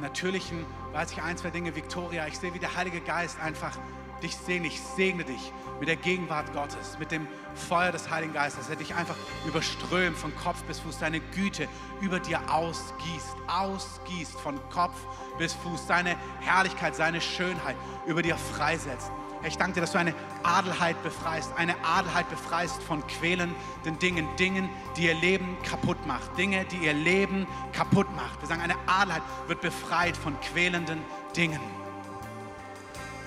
[0.00, 2.26] Im Natürlichen weiß ich ein, zwei Dinge, Victoria.
[2.26, 3.76] Ich sehe, wie der Heilige Geist einfach
[4.22, 4.64] dich sehen.
[4.64, 8.76] Ich segne dich mit der Gegenwart Gottes, mit dem Feuer des Heiligen Geistes, dass er
[8.76, 11.68] dich einfach überströmt von Kopf bis Fuß, seine Güte
[12.00, 14.96] über dir ausgießt, ausgießt von Kopf
[15.36, 17.76] bis Fuß, seine Herrlichkeit, seine Schönheit
[18.06, 19.12] über dir freisetzt.
[19.42, 24.68] Ich danke dir, dass du eine Adelheit befreist, eine Adelheit befreist von quälenden Dingen, Dingen,
[24.96, 28.40] die ihr Leben kaputt macht, Dinge, die ihr Leben kaputt macht.
[28.42, 31.00] Wir sagen, eine Adelheit wird befreit von quälenden
[31.34, 31.60] Dingen.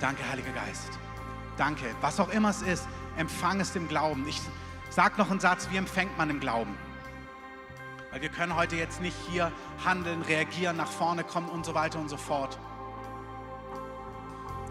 [0.00, 0.90] Danke, Heiliger Geist.
[1.56, 1.86] Danke.
[2.00, 2.86] Was auch immer es ist,
[3.16, 4.26] empfang es im Glauben.
[4.28, 4.40] Ich
[4.90, 6.76] sage noch einen Satz, wie empfängt man im Glauben?
[8.12, 9.50] Weil wir können heute jetzt nicht hier
[9.84, 12.56] handeln, reagieren, nach vorne kommen und so weiter und so fort.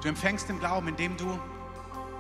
[0.04, 1.40] Du empfängst im Glauben, indem du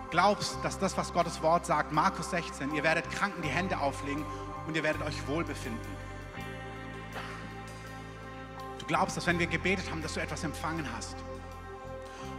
[0.10, 4.24] glaubst, dass das, was Gottes Wort sagt, Markus 16, ihr werdet Kranken die Hände auflegen
[4.66, 5.82] und ihr werdet euch wohlbefinden.
[8.80, 11.18] Du glaubst, dass wenn wir gebetet haben, dass du etwas empfangen hast.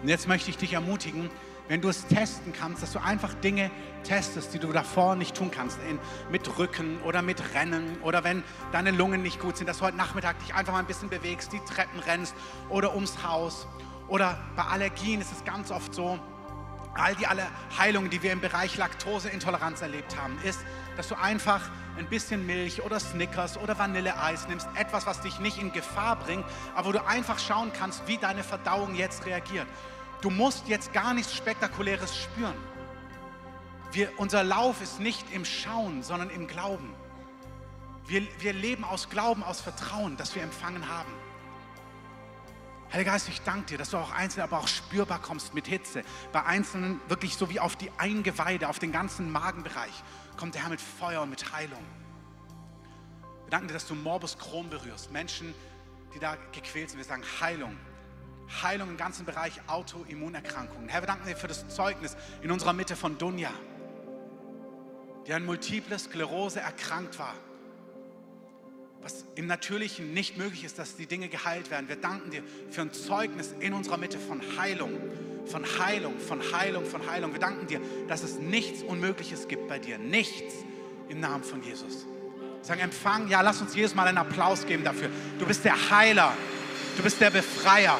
[0.00, 1.28] Und jetzt möchte ich dich ermutigen,
[1.68, 3.70] wenn du es testen kannst, dass du einfach Dinge
[4.02, 5.98] testest, die du davor nicht tun kannst, in,
[6.30, 8.42] mit Rücken oder mit Rennen oder wenn
[8.72, 11.52] deine Lungen nicht gut sind, dass du heute Nachmittag dich einfach mal ein bisschen bewegst,
[11.52, 12.34] die Treppen rennst
[12.70, 13.66] oder ums Haus.
[14.08, 16.18] Oder bei Allergien ist es ganz oft so,
[16.94, 17.46] all die alle
[17.78, 20.60] Heilungen, die wir im Bereich Laktoseintoleranz erlebt haben, ist,
[20.96, 25.58] dass du einfach ein bisschen Milch oder Snickers oder Vanilleeis nimmst, etwas, was dich nicht
[25.58, 26.44] in Gefahr bringt,
[26.74, 29.66] aber wo du einfach schauen kannst, wie deine Verdauung jetzt reagiert.
[30.20, 32.54] Du musst jetzt gar nichts Spektakuläres spüren.
[33.92, 36.94] Wir, unser Lauf ist nicht im Schauen, sondern im Glauben.
[38.06, 41.12] Wir, wir leben aus Glauben, aus Vertrauen, das wir empfangen haben.
[42.94, 46.04] Heiliger Geist, ich danke dir, dass du auch einzeln, aber auch spürbar kommst mit Hitze.
[46.30, 50.04] Bei Einzelnen wirklich so wie auf die Eingeweide, auf den ganzen Magenbereich
[50.36, 51.82] kommt der Herr mit Feuer und mit Heilung.
[53.46, 55.10] Wir danken dir, dass du Morbus Crohn berührst.
[55.10, 55.52] Menschen,
[56.14, 56.98] die da gequält sind.
[56.98, 57.76] Wir sagen Heilung.
[58.62, 60.88] Heilung im ganzen Bereich Autoimmunerkrankungen.
[60.88, 63.50] Herr, wir danken dir für das Zeugnis in unserer Mitte von Dunja,
[65.26, 67.34] die an Multiple Sklerose erkrankt war.
[69.04, 71.90] Was im Natürlichen nicht möglich ist, dass die Dinge geheilt werden.
[71.90, 74.98] Wir danken dir für ein Zeugnis in unserer Mitte von Heilung,
[75.44, 77.34] von Heilung, von Heilung, von Heilung.
[77.34, 79.98] Wir danken dir, dass es nichts Unmögliches gibt bei dir.
[79.98, 80.54] Nichts
[81.10, 82.06] im Namen von Jesus.
[82.62, 85.10] Sagen Empfang, ja, lass uns jedes Mal einen Applaus geben dafür.
[85.38, 86.34] Du bist der Heiler,
[86.96, 87.98] du bist der Befreier.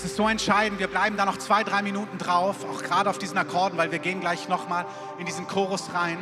[0.00, 3.18] Es ist so entscheidend, wir bleiben da noch zwei, drei Minuten drauf, auch gerade auf
[3.18, 4.86] diesen Akkorden, weil wir gehen gleich nochmal
[5.18, 6.16] in diesen Chorus rein.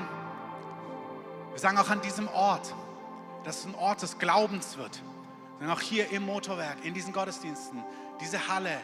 [1.53, 2.75] Wir sagen auch an diesem Ort,
[3.45, 5.01] dass es ein Ort des Glaubens wird.
[5.61, 7.85] Denn auch hier im Motorwerk, in diesen Gottesdiensten,
[8.21, 8.81] diese Halle,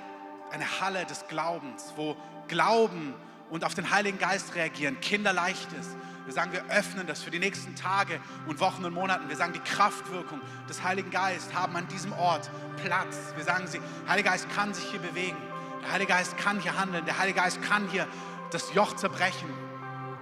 [0.52, 2.14] eine Halle des Glaubens, wo
[2.46, 3.14] Glauben
[3.54, 5.90] und auf den Heiligen Geist reagieren, kinderleicht ist.
[6.24, 9.28] Wir sagen, wir öffnen das für die nächsten Tage und Wochen und Monaten.
[9.28, 12.50] Wir sagen, die Kraftwirkung des Heiligen Geistes haben an diesem Ort
[12.84, 13.16] Platz.
[13.36, 15.36] Wir sagen sie, der Heilige Geist kann sich hier bewegen.
[15.84, 17.04] Der Heilige Geist kann hier handeln.
[17.04, 18.08] Der Heilige Geist kann hier
[18.50, 19.48] das Joch zerbrechen.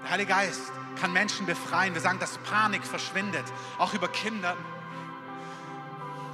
[0.03, 0.70] Der Heilige Geist
[1.01, 1.95] kann Menschen befreien.
[1.95, 3.45] Wir sagen, dass Panik verschwindet,
[3.78, 4.59] auch über Kindern.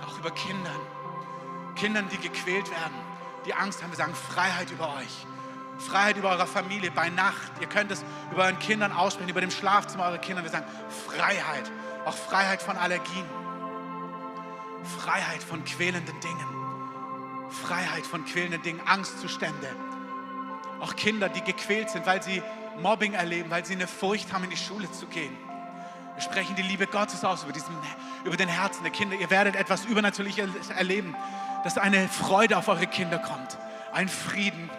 [0.04, 0.80] Auch über Kindern.
[1.76, 2.96] Kindern, die gequält werden,
[3.46, 3.92] die Angst haben.
[3.92, 5.26] Wir sagen, Freiheit über euch.
[5.78, 7.52] Freiheit über eure Familie bei Nacht.
[7.60, 10.42] Ihr könnt es über euren Kindern aussprechen, über dem Schlafzimmer eurer Kinder.
[10.42, 10.66] Wir sagen
[11.06, 11.70] Freiheit,
[12.04, 13.26] auch Freiheit von Allergien,
[14.98, 16.46] Freiheit von quälenden Dingen,
[17.50, 19.68] Freiheit von quälenden Dingen, Angstzustände.
[20.80, 22.42] Auch Kinder, die gequält sind, weil sie
[22.80, 25.36] Mobbing erleben, weil sie eine Furcht haben, in die Schule zu gehen.
[26.14, 27.76] Wir sprechen die Liebe Gottes aus über, diesen,
[28.24, 29.16] über den Herzen der Kinder.
[29.16, 31.14] Ihr werdet etwas Übernatürliches erleben,
[31.64, 33.58] dass eine Freude auf eure Kinder kommt,
[33.92, 34.70] ein Frieden,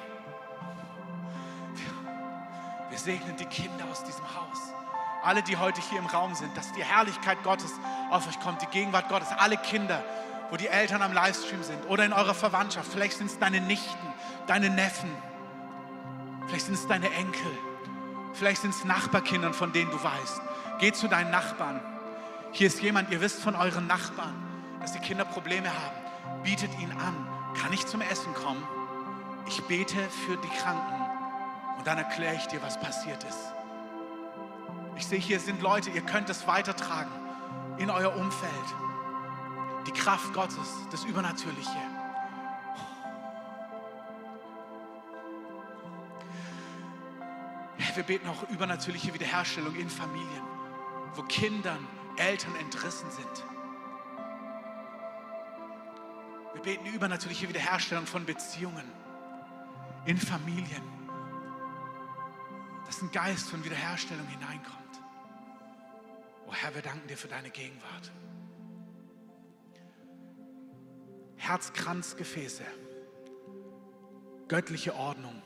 [3.00, 4.74] segnen die Kinder aus diesem Haus.
[5.24, 7.72] Alle, die heute hier im Raum sind, dass die Herrlichkeit Gottes
[8.10, 9.30] auf euch kommt, die Gegenwart Gottes.
[9.38, 10.04] Alle Kinder,
[10.50, 12.92] wo die Eltern am Livestream sind oder in eurer Verwandtschaft.
[12.92, 14.08] Vielleicht sind es deine Nichten,
[14.48, 15.12] deine Neffen.
[16.48, 17.52] Vielleicht sind es deine Enkel.
[18.34, 20.42] Vielleicht sind es Nachbarkindern, von denen du weißt.
[20.80, 21.82] Geh zu deinen Nachbarn.
[22.52, 24.34] Hier ist jemand, ihr wisst von euren Nachbarn,
[24.80, 26.44] dass die Kinder Probleme haben.
[26.44, 27.28] Bietet ihn an.
[27.62, 28.64] Kann ich zum Essen kommen?
[29.48, 31.09] Ich bete für die Kranken.
[31.80, 33.54] Und dann erkläre ich dir, was passiert ist.
[34.98, 37.10] Ich sehe, hier sind Leute, ihr könnt es weitertragen
[37.78, 38.52] in euer Umfeld.
[39.88, 41.78] Die Kraft Gottes, das Übernatürliche.
[47.96, 50.44] Wir beten auch übernatürliche Wiederherstellung in Familien,
[51.16, 53.46] wo Kindern, Eltern entrissen sind.
[56.54, 58.84] Wir beten übernatürliche Wiederherstellung von Beziehungen
[60.06, 60.99] in Familien
[62.90, 65.00] dass ein Geist von Wiederherstellung hineinkommt.
[66.48, 68.12] Oh Herr, wir danken dir für deine Gegenwart.
[71.36, 72.64] Herzkranzgefäße,
[74.48, 75.40] göttliche Ordnung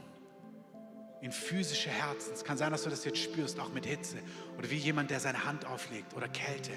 [1.19, 2.31] in physische Herzen.
[2.31, 4.19] Es kann sein, dass du das jetzt spürst, auch mit Hitze
[4.57, 6.71] oder wie jemand, der seine Hand auflegt oder Kälte.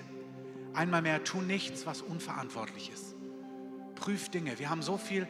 [0.75, 3.14] Einmal mehr, tu nichts, was unverantwortlich ist.
[3.95, 4.59] Prüf Dinge.
[4.59, 5.29] Wir haben so viel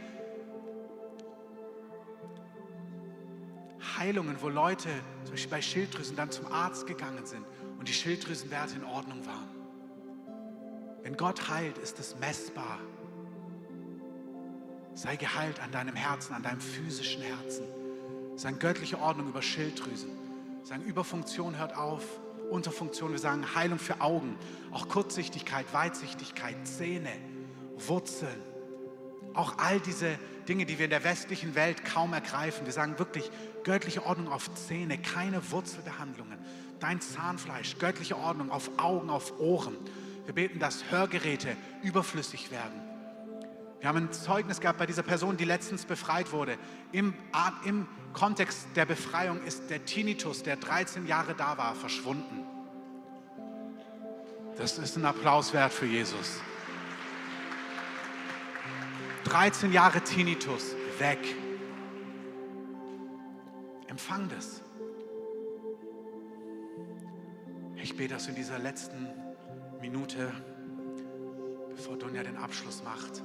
[3.99, 4.89] Heilungen, wo Leute
[5.25, 7.45] zum Beispiel bei Schilddrüsen dann zum Arzt gegangen sind
[7.79, 9.49] und die Schilddrüsenwerte in Ordnung waren.
[11.03, 12.79] Wenn Gott heilt, ist es messbar.
[14.95, 17.65] Sei geheilt an deinem Herzen, an deinem physischen Herzen.
[18.37, 20.11] Sein göttliche Ordnung über Schilddrüsen.
[20.63, 22.03] Sagen, Überfunktion hört auf,
[22.51, 24.37] Unterfunktion, wir sagen Heilung für Augen,
[24.73, 27.13] auch Kurzsichtigkeit, Weitsichtigkeit, Zähne,
[27.77, 28.43] Wurzeln.
[29.35, 32.67] Auch all diese Dinge, die wir in der westlichen Welt kaum ergreifen.
[32.67, 33.31] Wir sagen wirklich
[33.65, 36.39] göttliche Ordnung auf Zähne, keine Wurzelbehandlungen.
[36.81, 39.77] Dein Zahnfleisch, göttliche Ordnung auf Augen, auf Ohren.
[40.25, 42.81] Wir beten, dass Hörgeräte überflüssig werden.
[43.81, 46.57] Wir haben ein Zeugnis gehabt bei dieser Person, die letztens befreit wurde.
[46.93, 47.15] Im,
[47.65, 52.45] Im Kontext der Befreiung ist der Tinnitus, der 13 Jahre da war, verschwunden.
[54.57, 56.41] Das ist ein Applaus wert für Jesus.
[59.27, 61.19] 13 Jahre Tinnitus, weg.
[63.89, 64.63] Empfang das.
[67.75, 69.09] Ich bete, dass du in dieser letzten
[69.81, 70.33] Minute,
[71.71, 73.21] bevor Dunja den Abschluss macht,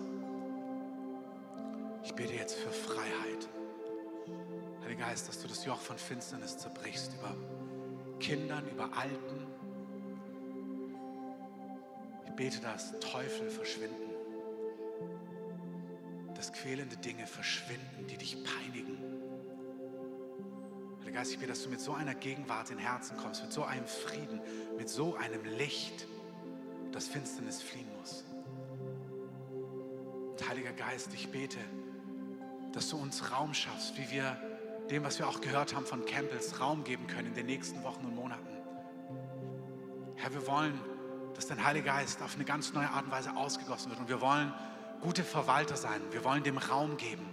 [2.03, 3.47] ich bete jetzt für Freiheit.
[4.83, 7.35] Heiliger Geist, dass du das Joch von Finsternis zerbrichst über
[8.19, 9.45] Kindern, über Alten.
[12.25, 14.10] Ich bete, dass Teufel verschwinden
[16.41, 18.97] dass quälende Dinge verschwinden, die dich peinigen.
[21.01, 23.63] Heiliger Geist, ich bitte, dass du mit so einer Gegenwart in Herzen kommst, mit so
[23.63, 24.41] einem Frieden,
[24.75, 26.07] mit so einem Licht,
[26.93, 28.23] dass Finsternis fliehen muss.
[30.31, 31.59] Und Heiliger Geist, ich bete,
[32.73, 34.35] dass du uns Raum schaffst, wie wir
[34.89, 38.03] dem, was wir auch gehört haben von Campbells, Raum geben können in den nächsten Wochen
[38.03, 38.49] und Monaten.
[40.15, 40.73] Herr, wir wollen,
[41.35, 43.99] dass dein Heiliger Geist auf eine ganz neue Art und Weise ausgegossen wird.
[43.99, 44.51] Und wir wollen,
[45.01, 46.01] gute Verwalter sein.
[46.11, 47.27] Wir wollen dem Raum geben.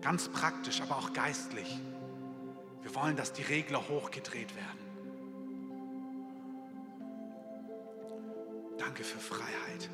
[0.00, 1.78] Ganz praktisch, aber auch geistlich.
[2.82, 4.78] Wir wollen, dass die Regler hochgedreht werden.
[8.78, 9.88] Danke für Freiheit.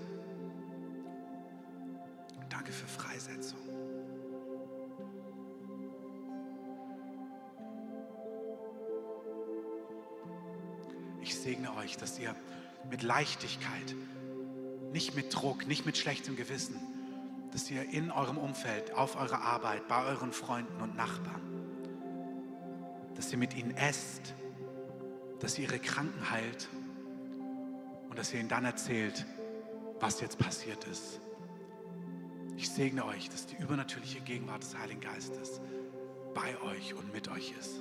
[2.48, 3.61] Danke für Freisetzung.
[11.22, 12.34] Ich segne euch, dass ihr
[12.90, 13.94] mit Leichtigkeit,
[14.93, 16.76] nicht mit Druck, nicht mit schlechtem Gewissen,
[17.53, 21.41] dass ihr in eurem Umfeld, auf eurer Arbeit, bei euren Freunden und Nachbarn,
[23.14, 24.34] dass ihr mit ihnen esst,
[25.41, 26.68] dass ihr ihre Kranken heilt
[28.09, 29.26] und dass ihr ihnen dann erzählt,
[30.01, 31.20] was jetzt passiert ist.
[32.57, 35.61] Ich segne euch, dass die übernatürliche Gegenwart des Heiligen Geistes
[36.34, 37.80] bei euch und mit euch ist.